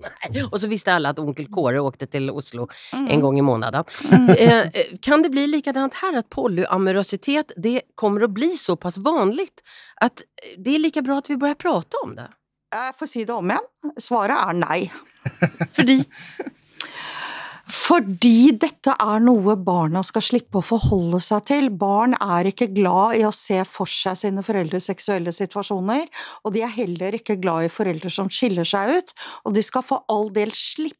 [0.00, 0.46] nei.
[0.46, 3.08] Og så visste alle at onkel Kåre åkte til Oslo mm.
[3.12, 3.90] en gang i måneden.
[4.08, 4.30] Mm.
[4.40, 9.50] Eh, eh, kan det bli likadant her, at polyamorositet det kommer å bli såpass vanlig
[10.00, 10.24] at
[10.56, 12.30] det er like bra at vi begynner prate om det?
[12.72, 13.92] Jeg får si det om igjen.
[14.00, 14.80] Svaret er nei.
[15.76, 15.98] Fordi?
[17.70, 21.68] Fordi dette er noe barna skal slippe å forholde seg til.
[21.70, 26.08] Barn er ikke glad i å se for seg sine foreldres seksuelle situasjoner,
[26.44, 29.14] og de er heller ikke glad i foreldre som skiller seg ut,
[29.44, 30.99] og de skal for all del slippe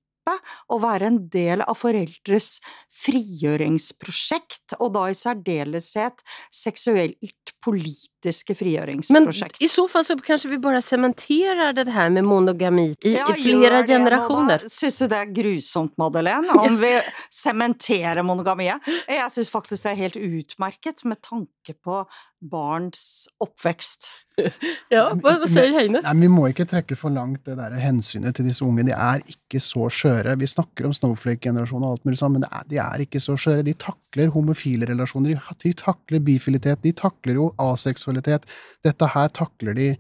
[0.71, 2.59] å være en del av foreldres
[3.01, 9.59] frigjøringsprosjekt, og da i særdeleshet seksuelt politiske frigjøringsprosjekt.
[9.61, 13.27] Men i så fall så kanskje vi bare sementerer det her med monogami i, ja,
[13.33, 14.65] i flere generasjoner?
[14.73, 16.95] Syns du det er grusomt, Madeleine, om vi
[17.35, 18.89] sementerer monogamiet?
[19.09, 22.03] Jeg syns faktisk det er helt utmerket med tanke på
[22.41, 24.15] barns oppvekst.
[24.95, 26.03] ja, hva, hva sier Heine?
[26.05, 28.87] Nei, Vi må ikke trekke for langt det der hensynet til disse unge.
[28.89, 30.37] De er ikke så skjøre.
[30.41, 33.67] Vi snakker om snowflake-generasjonen og alt mulig sånn, men er, de er ikke så skjøre.
[33.67, 38.49] De takler homofile relasjoner, de takler bifilitet, de takler jo aseksualitet.
[38.87, 39.93] Dette her takler de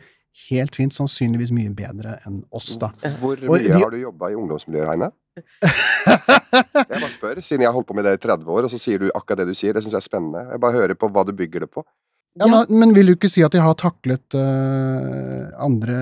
[0.48, 2.92] helt fint, sannsynligvis mye bedre enn oss, da.
[3.20, 5.10] Hvor mye de, har du jobba i ungdomsmiljøet, Heine?
[5.40, 8.80] jeg bare spør, siden jeg har holdt på med det i 30 år, og så
[8.80, 9.76] sier du akkurat det du sier.
[9.76, 10.44] Det syns jeg er spennende.
[10.52, 11.84] Jeg bare hører på hva du bygger det på.
[12.38, 12.58] Ja, ja.
[12.68, 15.96] Men vil du ikke si at de har taklet uh, andre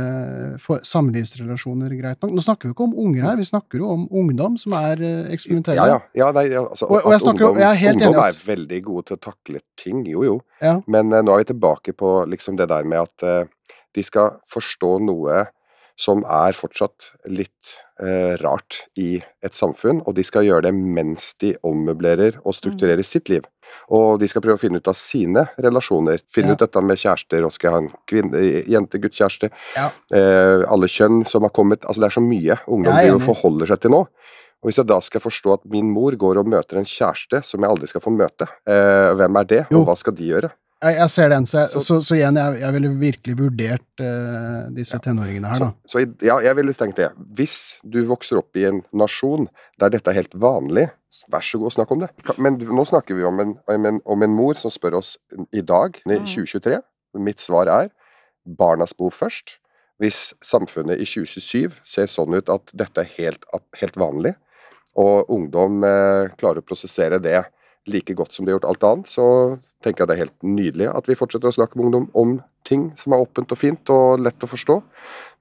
[0.61, 2.35] samlivsrelasjoner greit nok?
[2.37, 5.31] Nå snakker vi ikke om unger her, vi snakker jo om ungdom som er uh,
[5.33, 5.87] eksperimentelle.
[5.89, 6.29] Ja, ja.
[6.37, 10.05] nei, altså, og, og snakker, ungdom, er, ungdom er, veldig gode til å takle ting,
[10.13, 10.37] jo jo.
[10.61, 10.77] Ja.
[10.85, 13.49] Men uh, nå er vi tilbake på liksom det der med at
[13.97, 15.47] de skal forstå noe
[15.99, 17.73] som er fortsatt litt
[18.39, 23.09] rart i et samfunn, og de skal gjøre det mens de ommøblerer og strukturerer mm.
[23.09, 23.49] sitt liv.
[23.95, 26.23] Og de skal prøve å finne ut av sine relasjoner.
[26.31, 26.59] Finne ja.
[26.59, 29.51] ut dette med kjærester, og skal ha en kvinne, jente, gutt, kjæreste.
[29.77, 29.89] Ja.
[30.15, 31.85] Eh, alle kjønn som har kommet.
[31.85, 34.05] Altså det er så mye ungdom driver forholder seg til nå.
[34.59, 37.63] Og Hvis jeg da skal forstå at min mor går og møter en kjæreste som
[37.63, 40.51] jeg aldri skal få møte, eh, hvem er det, og hva skal de gjøre?
[40.79, 44.03] Jeg, jeg ser den, så, jeg, så, så, så igjen, jeg, jeg, ville virkelig vurdert
[44.03, 45.03] uh, disse ja.
[45.03, 45.71] tenåringene her, da.
[45.91, 47.09] Så, ja, jeg ville tenkt det.
[47.35, 49.49] Hvis du vokser opp i en nasjon
[49.83, 50.87] der dette er helt vanlig,
[51.33, 52.13] vær så god, snakk om det.
[52.39, 55.17] Men nå snakker vi om en, om en, om en mor som spør oss
[55.51, 56.79] i dag, i 2023.
[56.79, 57.25] Mm.
[57.27, 57.91] Mitt svar er
[58.47, 59.57] barnas behov først.
[59.99, 63.49] Hvis samfunnet i 2027 ser sånn ut at dette er helt,
[63.81, 64.37] helt vanlig,
[64.99, 67.41] og ungdom eh, klarer å prosessere det
[67.91, 69.27] like godt som de har gjort alt annet, så
[69.85, 72.89] tenker jeg det er helt nydelig at vi fortsetter å snakke med ungdom om ting
[72.99, 74.77] som er åpent og fint og lett å forstå.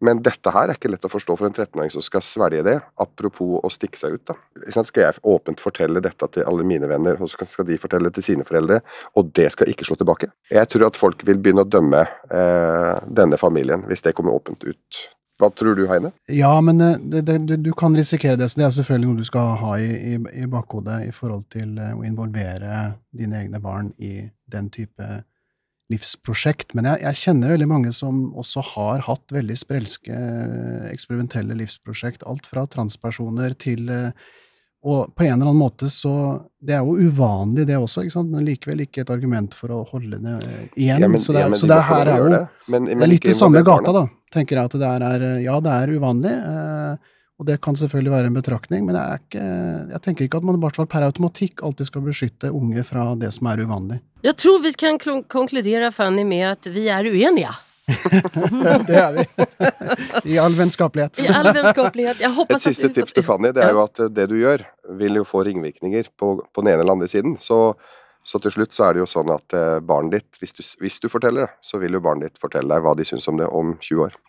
[0.05, 2.75] Men dette her er ikke lett å forstå for en 13-åring som skal svelge det.
[3.01, 4.38] Apropos å stikke seg ut, da.
[4.77, 8.19] Skal jeg åpent fortelle dette til alle mine venner, og så skal de fortelle det
[8.19, 8.79] til sine foreldre,
[9.17, 10.29] og det skal ikke slå tilbake?
[10.53, 14.63] Jeg tror at folk vil begynne å dømme eh, denne familien hvis det kommer åpent
[14.69, 15.03] ut.
[15.38, 16.11] Hva tror du, Heine?
[16.33, 18.49] Ja, men eh, det, det, du, du, kan risikere det.
[18.49, 21.77] Så det er selvfølgelig noe du skal ha i, i, i bakhodet i forhold til
[21.77, 25.21] eh, å involvere dine egne barn i den type
[25.93, 26.73] livsprosjekt.
[26.75, 32.25] Men jeg, jeg, kjenner veldig mange som også har hatt veldig sprelske, eh, eksperimentelle livsprosjekt.
[32.27, 34.27] Alt fra transpersoner til eh,
[34.88, 36.13] Og på en eller annen måte så
[36.63, 38.31] Det er jo uvanlig, det også, ikke sant?
[38.31, 41.03] men likevel ikke et argument for å holde det eh, igjen.
[41.03, 42.41] Ja, men, så det, ja, så det her er jo det.
[42.67, 45.59] Men, men det er litt i samme gata, da, tenker jeg at det er Ja,
[45.63, 46.33] det er uvanlig.
[46.33, 49.41] Eh, og det kan selvfølgelig være en betraktning, men ikke,
[49.91, 53.11] jeg tenker ikke at man i hvert fall per automatikk alltid skal beskytte unge fra
[53.19, 53.99] det som er uvanlig.
[54.25, 54.97] Jeg tror vi kan
[55.29, 57.53] konkludere Fanny, med at vi er uenige.
[58.88, 59.25] Det er vi.
[60.33, 61.21] I all vennskapelighet.
[61.23, 62.23] I all vennskapelighet.
[62.47, 64.65] Et siste tips til Fanny det er jo at det du gjør,
[64.99, 67.38] vil jo få ringvirkninger på, på den ene eller andre siden.
[67.39, 67.77] Så,
[68.27, 70.99] så, til slutt så er det jo sånn at eh, barnet ditt, hvis du, hvis
[71.03, 73.47] du forteller det, så vil jo barnet ditt fortelle deg hva de syns om det
[73.47, 74.19] om 20 år.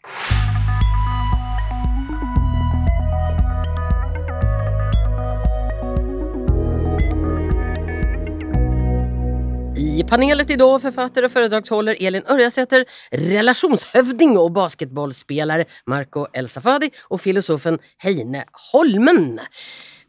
[9.99, 17.21] I panelet idag författare och föredragshåller Elin Örjasäter, relationshövding och basketbollspelare Marco El Safadi och
[17.21, 19.41] filosofen Heine Holmen.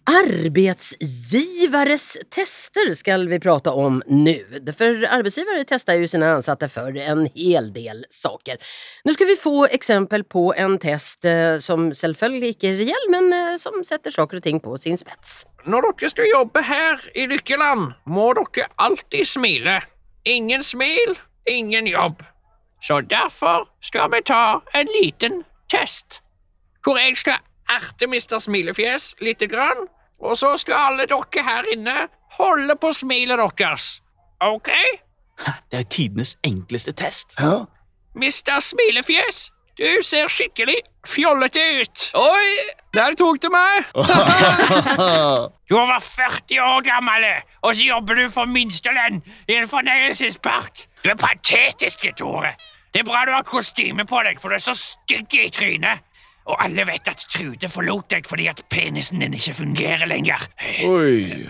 [0.10, 4.62] Arbetsgivares tester ska vi prata om nu.
[4.78, 8.58] För arbetsgivare testar ju sina ansatta för en hel del saker.
[9.04, 13.34] Nu ska vi få exempel på en test eh, som selvfølgelig ikke er reell, men
[13.34, 15.46] eh, som setter saker og ting på sin spets.
[15.70, 19.82] Når dere skal jobbe her i Lykkeland, må dere alltid smile.
[20.26, 22.24] Ingen smil, ingen jobb.
[22.82, 26.22] Så derfor skal vi ta en liten test,
[26.82, 27.38] hvor jeg skal
[27.70, 28.40] erte Mr.
[28.42, 29.86] Smilefjes lite grann
[30.20, 32.08] og så skal alle dere her inne
[32.38, 34.02] holde på smilet deres.
[34.40, 34.70] OK?
[35.72, 37.40] Det er tidenes enkleste test.
[37.40, 37.66] Ja.
[38.16, 40.76] Mister Smilefjes, du ser skikkelig
[41.08, 42.10] fjollete ut.
[42.20, 42.48] Oi,
[42.94, 43.86] der tok du meg!
[45.70, 47.28] du er over 40 år gammel,
[47.62, 50.88] og så jobber du for minstelønn i en fornøyelsespark.
[51.04, 52.56] Du er patetisk, Tore.
[52.94, 56.04] Det er bra du har kostyme på deg, for du er så stygg i trynet.
[56.50, 60.48] Og alle vet at Trude forlot deg fordi at penisen din ikke fungerer lenger.
[60.88, 61.46] Oi,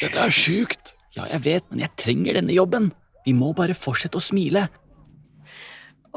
[0.00, 0.92] dette er sjukt.
[1.16, 2.90] Ja, jeg vet, men jeg trenger denne jobben.
[3.24, 4.66] Vi må bare fortsette å smile.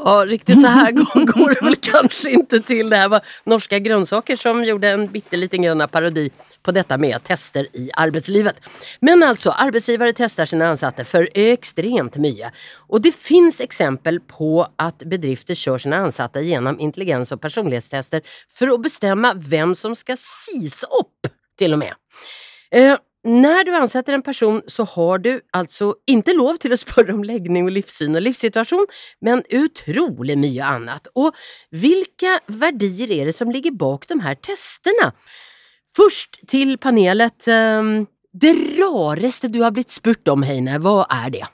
[0.05, 0.91] Ja, riktigt så här
[1.25, 2.89] går det väl kanske inte till.
[2.89, 6.29] Det här var Norska grønnsaker som gjorde en bitteliten gröna parodi
[6.63, 8.55] på dette med tester i arbetslivet.
[9.01, 12.51] Men altså, arbetsgivare tester sine ansatte for ekstremt mye.
[12.89, 18.23] Og det finns eksempel på at bedrifter kjører sine ansatte gjennom intelligens- og personlighetstester
[18.59, 21.95] for å bestemme hvem som skal sis opp, til og med.
[22.71, 22.95] Eh,
[23.27, 27.25] når du ansetter en person så har du altså ikke lov til å spørre om
[27.27, 28.87] legning og livssyn og livssituasjon,
[29.27, 31.09] men utrolig mye annet.
[31.19, 31.35] Og
[31.75, 35.11] hvilke verdier er det som ligger bak de her testene?
[35.97, 37.49] Først til panelet.
[37.51, 41.47] Ehm, det rareste du har blitt spurt om, Heine, hva er det?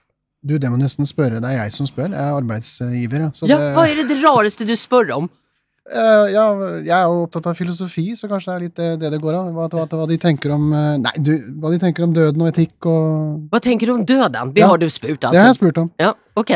[0.46, 1.42] Du, det må nesten spørre.
[1.42, 2.12] Det er jeg som spør.
[2.12, 3.26] Jeg er arbeidsgiver.
[3.26, 5.32] Ja, ja Hva er det, det rareste du spør om?
[5.86, 6.44] Uh, ja,
[6.82, 9.36] jeg er jo opptatt av filosofi, så kanskje det er litt det det, det går
[9.38, 9.52] av.
[9.54, 12.50] Hva, hva, hva, de tenker om uh, Nei, du, hva de tenker om døden og
[12.50, 14.56] etikk og Hva tenker du om døden?
[14.56, 15.36] Det ja, har du spurt, altså?
[15.36, 15.92] Det har jeg spurt om.
[16.02, 16.56] Ja, ok.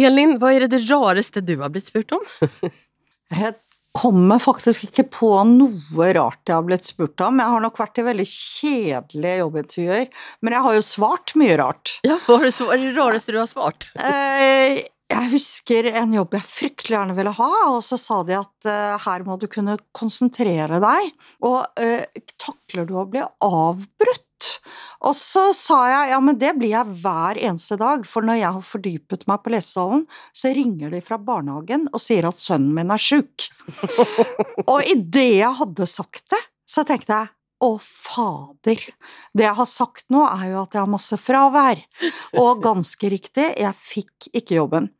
[0.00, 2.24] Elin, hva er det det rareste du har blitt spurt om?
[3.42, 3.54] jeg
[3.92, 7.42] kommer faktisk ikke på noe rart jeg har blitt spurt om.
[7.44, 10.08] Jeg har nok vært i veldig kjedelige jobbintervjuer,
[10.40, 11.98] men jeg har jo svart mye rart.
[12.08, 13.90] Ja, Hva er det rareste du har svart?
[15.12, 18.98] jeg husker en jobb jeg fryktelig gjerne ville ha, og så sa de at uh,
[19.04, 21.12] her må du kunne konsentrere deg,
[21.44, 24.28] og uh, takler du å bli avbrutt?
[25.06, 28.56] Og så sa jeg ja, men det blir jeg hver eneste dag, for når jeg
[28.56, 32.90] har fordypet meg på lesesalen, så ringer de fra barnehagen og sier at sønnen min
[32.94, 33.48] er sjuk.
[34.72, 37.32] og idet jeg hadde sagt det, så tenkte jeg
[37.62, 38.80] å, fader.
[39.34, 41.82] Det jeg har sagt nå, er jo at jeg har masse fravær.
[42.40, 44.90] Og ganske riktig, jeg fikk ikke jobben.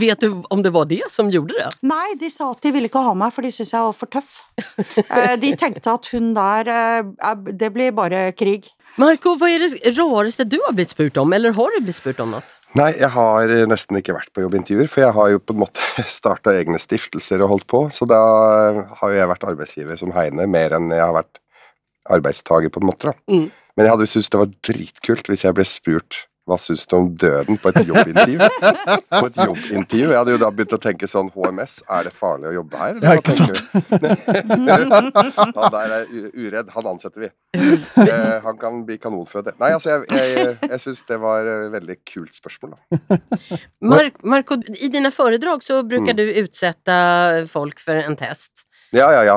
[0.00, 1.68] Vet du om det var det som gjorde det?
[1.86, 4.12] Nei, de sa at de ville ikke ha meg, for de syntes jeg var for
[4.12, 4.38] tøff.
[5.18, 8.68] Eh, de tenkte at hun der eh, Det blir bare krig.
[9.00, 12.20] Marco, hva er det rareste du har blitt spurt om, eller har du blitt spurt
[12.22, 12.42] om noe?
[12.78, 16.04] Nei, jeg har nesten ikke vært på jobbintervjuer, for jeg har jo på en måte
[16.18, 18.20] starta egne stiftelser og holdt på, så da
[19.00, 21.40] har jo jeg vært arbeidsgiver som Heine mer enn jeg har vært
[22.08, 23.12] arbeidstaker, på en måte.
[23.12, 23.32] da.
[23.32, 23.48] Mm.
[23.76, 27.08] Men jeg hadde syntes det var dritkult hvis jeg ble spurt hva syns du om
[27.20, 28.38] døden på et jobbintervju?
[29.12, 30.06] på et jobbintervju.
[30.08, 32.96] Jeg hadde jo da begynt å tenke sånn HMS, er det farlig å jobbe her?
[32.96, 33.60] eller Ja, ikke sant?
[35.58, 37.30] han der er uredd, han ansetter vi.
[37.58, 39.54] Eh, han kan bli kanonføde.
[39.60, 43.20] Nei, altså, jeg, jeg, jeg syns det var et veldig kult spørsmål, da.
[43.92, 46.16] Mar Marco, i dine foredrag så bruker Mm.
[46.16, 46.94] du utsette
[47.50, 48.64] folk for en test.
[48.96, 49.34] Ja, ja, ja.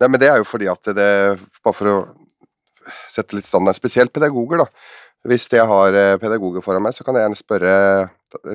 [0.00, 1.08] Nei, men det er jo fordi at det
[1.64, 1.96] Bare for å
[3.12, 4.66] sette litt standard, spesielt pedagoger, da.
[5.24, 7.74] Hvis jeg har eh, pedagoger foran meg, så kan jeg gjerne spørre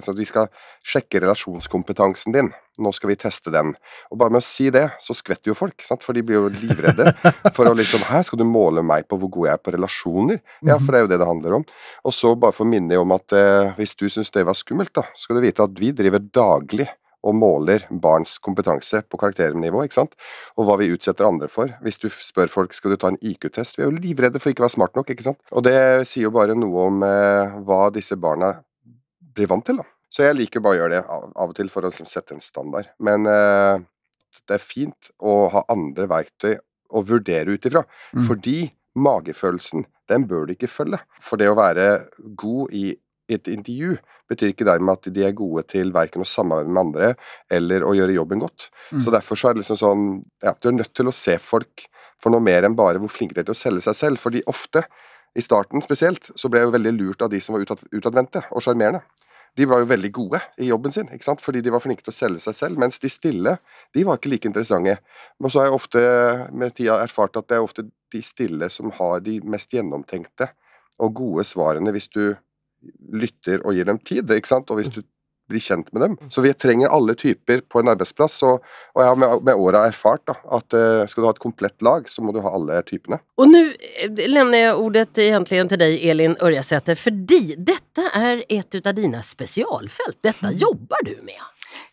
[0.04, 0.50] så De skal
[0.86, 2.50] sjekke relasjonskompetansen din.
[2.80, 3.74] Nå skal vi teste den.
[4.12, 6.04] Og bare med å si det, så skvetter jo folk, sant?
[6.06, 7.12] for de blir jo livredde.
[7.56, 10.40] For å liksom Hæ, skal du måle meg på hvor god jeg er på relasjoner?
[10.66, 11.66] Ja, for det er jo det det handler om.
[12.08, 14.94] Og så bare for å minne om at eh, hvis du syns det var skummelt,
[14.96, 16.88] da, så skal du vite at vi driver daglig
[17.24, 20.14] og måler barns kompetanse på karakternivå, ikke sant?
[20.56, 21.74] og hva vi utsetter andre for.
[21.84, 24.64] Hvis du spør folk skal du ta en IQ-test, vi er jo livredde for ikke
[24.64, 25.40] å være smart nok, ikke sant.
[25.52, 25.76] Og det
[26.08, 28.54] sier jo bare noe om eh, hva disse barna
[29.36, 29.88] blir vant til, da.
[30.10, 32.34] Så jeg liker bare å gjøre det av, av og til for å liksom, sette
[32.34, 32.88] en standard.
[33.04, 33.84] Men eh,
[34.48, 36.56] det er fint å ha andre verktøy
[36.90, 37.84] å vurdere ut ifra,
[38.16, 38.24] Mm.
[38.26, 38.58] fordi
[38.98, 40.98] magefølelsen, den bør du ikke følge.
[41.22, 41.86] For det å være
[42.40, 42.88] god i
[43.30, 43.98] et intervju
[44.30, 47.12] betyr ikke dermed at de er gode til verken å samarbeide med andre
[47.54, 48.70] eller å gjøre jobben godt.
[48.92, 49.04] Mm.
[49.06, 50.10] Så derfor så er det liksom sånn
[50.46, 51.88] ja, Du er nødt til å se folk
[52.20, 54.22] for noe mer enn bare hvor flinke de er til å selge seg selv.
[54.22, 54.84] Fordi ofte,
[55.38, 58.44] i starten spesielt, så ble jeg jo veldig lurt av de som var utad, utadvendte
[58.50, 59.04] og sjarmerende.
[59.58, 61.42] De var jo veldig gode i jobben sin, ikke sant?
[61.42, 63.56] fordi de var flinke til å selge seg selv, mens de stille,
[63.98, 65.00] de var ikke like interessante.
[65.42, 66.04] Og så har jeg ofte
[66.54, 70.52] med tida erfart at det er ofte de stille som har de mest gjennomtenkte
[71.00, 72.24] og gode svarene hvis du
[73.14, 74.70] lytter og gir dem tid, ikke sant?
[74.72, 75.02] og hvis du
[75.50, 76.16] blir kjent med dem.
[76.30, 79.84] Så vi trenger alle typer på en arbeidsplass, og, og jeg har med, med åra
[79.90, 82.80] erfart da, at eh, skal du ha et komplett lag, så må du ha alle
[82.88, 83.22] typene.
[83.42, 88.94] Og nå eh, jeg ordet egentlig til deg, Elin Ørjasæter, fordi dette er et av
[88.98, 90.22] dine spesialfelt.
[90.26, 91.48] Dette jobber du med.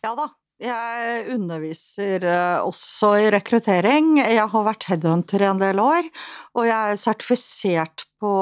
[0.04, 0.30] Ja da.
[0.56, 4.14] Jeg underviser eh, også i rekruttering.
[4.22, 6.08] Jeg har vært headhunter i en del år,
[6.56, 8.32] og jeg er sertifisert på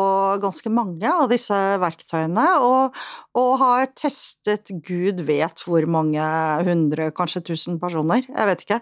[0.42, 2.98] ganske mange av disse verktøyene, og,
[3.38, 6.24] og har testet gud vet hvor mange
[6.66, 8.80] hundre, kanskje tusen personer, jeg vet ikke.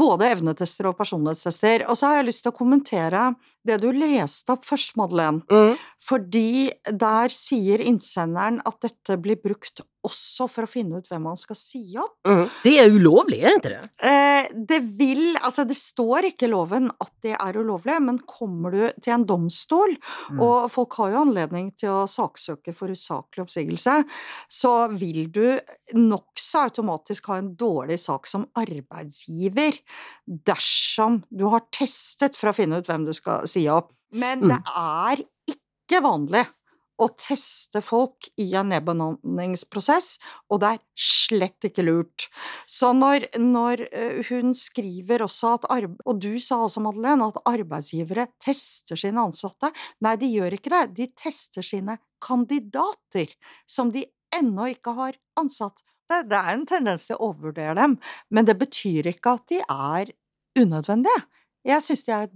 [0.00, 1.86] Både evnetester og personlighetstester.
[1.88, 3.30] Og så har jeg lyst til å kommentere
[3.68, 5.44] det du leste opp først, Madeleine.
[5.52, 5.76] Mm.
[6.08, 11.38] Fordi der sier innsenderen at dette blir brukt også for å finne ut hvem man
[11.38, 12.16] skal si opp.
[12.64, 13.92] Det er ulovlig, er det ikke det?
[14.08, 18.74] Eh, det vil Altså, det står ikke i loven at det er ulovlig, men kommer
[18.74, 19.94] du til en domstol,
[20.40, 23.94] og folk har jo anledning til å saksøke for usaklig oppsigelse,
[24.50, 25.44] så vil du
[25.96, 29.78] nokså automatisk ha en dårlig sak som arbeidsgiver
[30.26, 33.92] dersom du har testet for å finne ut hvem du skal si opp.
[34.12, 36.44] Men det er ikke vanlig
[36.98, 40.08] å teste folk i en nedbemanningsprosess,
[40.50, 42.26] og det er slett ikke lurt.
[42.66, 48.28] Så når, når eh, hun skriver også at Og du sa også, Madeleine, at arbeidsgivere
[48.42, 49.70] tester sine ansatte.
[50.04, 50.84] Nei, de gjør ikke det.
[50.96, 53.34] De tester sine kandidater,
[53.66, 55.84] som de ennå ikke har ansatt.
[56.08, 57.98] Det, det er en tendens til å overvurdere dem,
[58.32, 60.12] men det betyr ikke at de er
[60.58, 61.26] unødvendige.
[61.68, 62.30] Jeg syns de er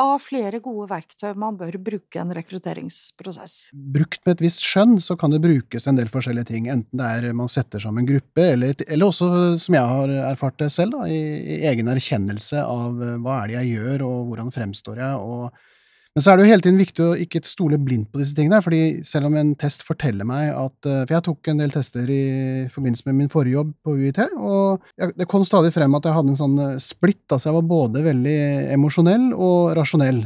[0.00, 3.56] av flere gode verktøy man bør bruke i en rekrutteringsprosess.
[3.72, 6.70] Brukt med et visst skjønn, så kan det brukes en del forskjellige ting.
[6.72, 9.28] Enten det er man setter sammen gruppe, eller, eller også,
[9.60, 11.20] som jeg har erfart det selv, da, i,
[11.56, 15.22] i egen erkjennelse av eh, hva er det jeg gjør, og hvordan fremstår jeg.
[15.22, 15.73] og
[16.14, 18.60] men så er det jo hele tiden viktig å ikke stole blindt på disse tingene,
[18.62, 22.06] fordi selv om en test forteller meg at eh, For jeg tok en del tester
[22.14, 22.20] i
[22.70, 26.14] forbindelse med min forrige jobb på UiT, og jeg, det kom stadig frem at jeg
[26.14, 27.24] hadde en sånn eh, splitt.
[27.34, 28.38] Altså jeg var både veldig
[28.76, 30.22] emosjonell og rasjonell.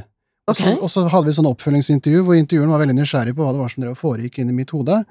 [0.52, 3.60] Så- Og så hadde vi sånn oppfølgingsintervju hvor intervjueren var veldig nysgjerrig på hva det
[3.60, 5.02] var som foregikk inni mitt hode.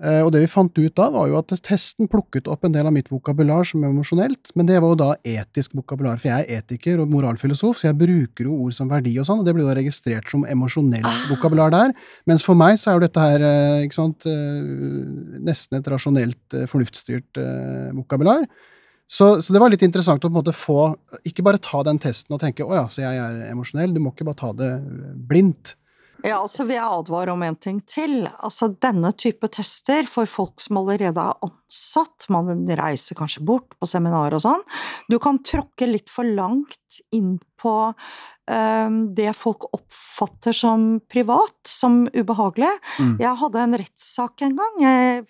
[0.00, 2.88] Eh, Og det vi fant ut da, var jo at testen plukket opp en del
[2.88, 6.62] av mitt vokabular som emosjonelt, men det var jo da etisk vokabular, for jeg er
[6.62, 9.68] etiker og moralfilosof, så jeg bruker jo ord som verdi og sånn, og det blir
[9.68, 11.92] da registrert som emosjonelt vokabular der.
[12.30, 16.60] Mens for meg så er jo dette her, eh, ikke sant, eh, nesten et rasjonelt,
[16.70, 17.40] fornuftsstyrt
[17.96, 18.46] vokabular.
[19.10, 20.94] Så, så det var litt interessant å på en måte få,
[21.26, 24.12] ikke bare ta den testen og tenke å ja, så jeg er emosjonell, du må
[24.14, 24.70] ikke bare ta det
[25.28, 25.74] blindt.
[26.24, 28.24] Ja, altså vil jeg advare om en ting til.
[28.40, 33.88] Altså denne type tester for folk som allerede er ansatt, man reiser kanskje bort på
[33.88, 34.64] seminar og sånn,
[35.10, 36.76] du kan tråkke litt for langt
[37.14, 42.70] inn på um, det folk oppfatter som privat, som ubehagelig.
[42.98, 43.12] Mm.
[43.20, 44.80] Jeg hadde en rettssak en gang.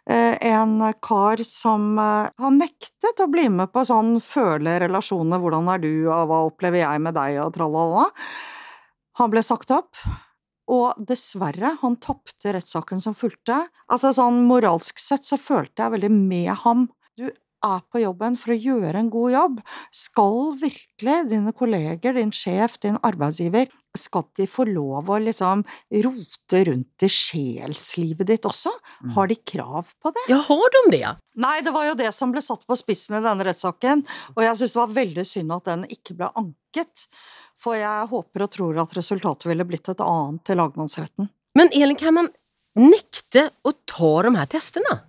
[0.07, 5.68] eh, En kar som eh, har nektet å bli med på sånn føle relasjoner, hvordan
[5.74, 8.09] er du, og hva opplever jeg med deg, og tralala.
[9.20, 9.99] Han ble sagt opp.
[10.70, 13.58] Og dessverre, han tapte rettssaken som fulgte.
[13.90, 16.88] Altså sånn moralsk sett så følte jeg veldig med ham.
[17.18, 17.26] Du
[17.60, 19.58] er på jobben for å gjøre en god jobb.
[19.94, 25.64] Skal virkelig dine kolleger, din sjef, din arbeidsgiver, skal de få lov å liksom
[26.04, 28.72] rote rundt i sjelslivet ditt også?
[29.16, 30.24] Har de krav på det?
[30.30, 31.16] Ja, har de det?
[31.40, 34.04] Nei, det var jo det som ble satt på spissen i denne rettssaken,
[34.36, 37.06] og jeg syns det var veldig synd at den ikke ble anket.
[37.61, 41.28] For jeg håper og tror at resultatet ville blitt et annet til lagmannsretten.
[41.58, 42.30] Men Elin, kan man
[42.78, 45.00] nekte å ta de her testene?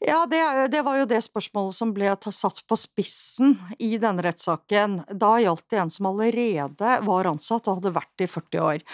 [0.00, 5.00] Ja, det, det var jo det spørsmålet som ble satt på spissen i denne rettssaken.
[5.18, 8.84] Da gjaldt det en som allerede var ansatt og hadde vært i 40 år.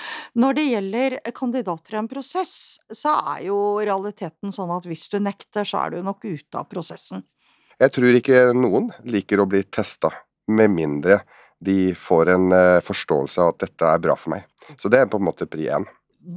[0.41, 2.57] Når det gjelder kandidater i en prosess,
[2.89, 6.71] så er jo realiteten sånn at hvis du nekter, så er du nok ute av
[6.73, 7.27] prosessen.
[7.77, 10.13] Jeg tror ikke noen liker å bli testa,
[10.49, 11.21] med mindre
[11.65, 14.45] de får en eh, forståelse av at dette er bra for meg.
[14.81, 15.87] Så det er på en måte pri én.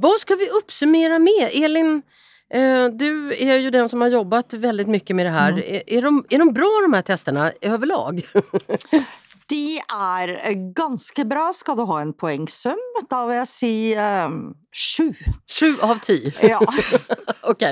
[0.00, 1.44] Hva skal vi oppsummere med?
[1.56, 2.02] Elin,
[2.50, 5.56] eh, du er jo den som har jobbat veldig mye med det her.
[5.56, 5.64] Mm.
[5.86, 8.20] Er, de, er de bra de her testene, överlag?
[9.48, 11.48] De er eh, ganske bra.
[11.56, 12.80] Skal du ha en poengsum?
[13.08, 14.34] Da vil jeg si eh,
[14.74, 15.06] sju.
[15.48, 16.18] Sju av ti?
[16.44, 16.60] Ja.
[17.52, 17.64] ok.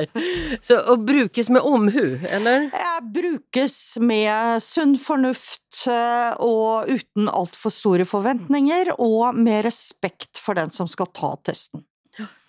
[0.60, 2.70] Så, och brukes med omhu, eller?
[2.72, 10.56] Jeg brukes med sunn fornuft eh, og uten altfor store forventninger, og med respekt for
[10.56, 11.84] den som skal ta testen.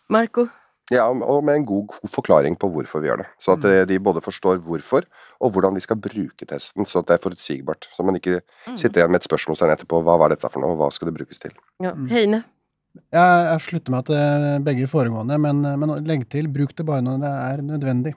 [0.07, 0.47] Marco?
[0.93, 3.27] Ja, og med en god forklaring på hvorfor vi gjør det.
[3.43, 3.87] Så at mm.
[3.89, 5.07] de både forstår hvorfor,
[5.43, 7.89] og hvordan vi skal bruke testen, så at det er forutsigbart.
[7.91, 9.99] Så man ikke sitter igjen med et spørsmålstegn etterpå.
[10.07, 11.51] Hva var dette for noe, og hva skal det brukes til?
[11.83, 11.91] Ja.
[12.11, 12.45] Heine?
[12.97, 17.19] Jeg, jeg slutter meg til begge foregående, men, men legg til bruk det bare når
[17.25, 18.15] det er nødvendig.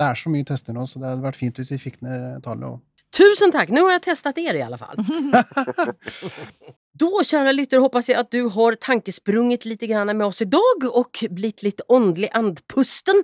[0.00, 2.44] Det er så mye tester nå, så det hadde vært fint hvis vi fikk ned
[2.44, 2.84] tallet.
[3.16, 3.72] Tusen takk!
[3.74, 5.00] Nå har jeg testet dere, i alle fall.
[7.00, 10.60] Då, kära lyttare, hoppas jag att du har tankesprungit lite grann med oss idag
[10.92, 13.14] och blivit lite åndlig andpusten.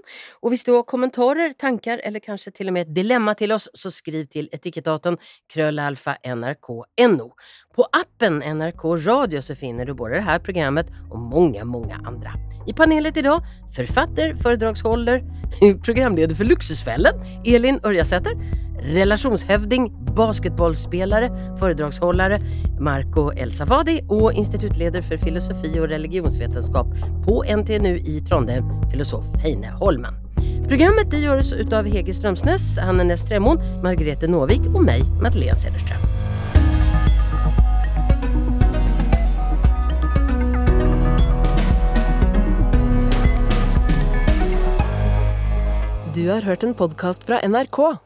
[0.40, 3.68] Och hvis du har kommentarer, tankar eller kanske till och med ett dilemma till oss
[3.72, 5.18] så skriv till etikettaten
[5.52, 7.34] krölalfa nrk.no.
[7.76, 12.30] På appen NRK Radio så finner du både det här programmet och många, många andra.
[12.66, 13.42] I panelet idag,
[13.76, 15.22] forfatter, föredragshåller,
[15.84, 17.14] programledare för Luxusfällen,
[17.44, 18.32] Elin Örjasäter,
[18.86, 22.40] relationshövding, basketbollspelare, föredragshållare
[22.80, 26.86] Marco El Safadi och institutledare för filosofi och religionsvetenskap
[27.24, 30.14] på NTNU i Trondheim, filosof Heine Holmen.
[30.68, 36.02] Programmet det gjøres utav Hege Strømsnes, Hanne Nästremon, Margrethe Novik og meg, Madeleine Cederström.
[46.16, 48.05] Du har hørt en podkast fra NRK.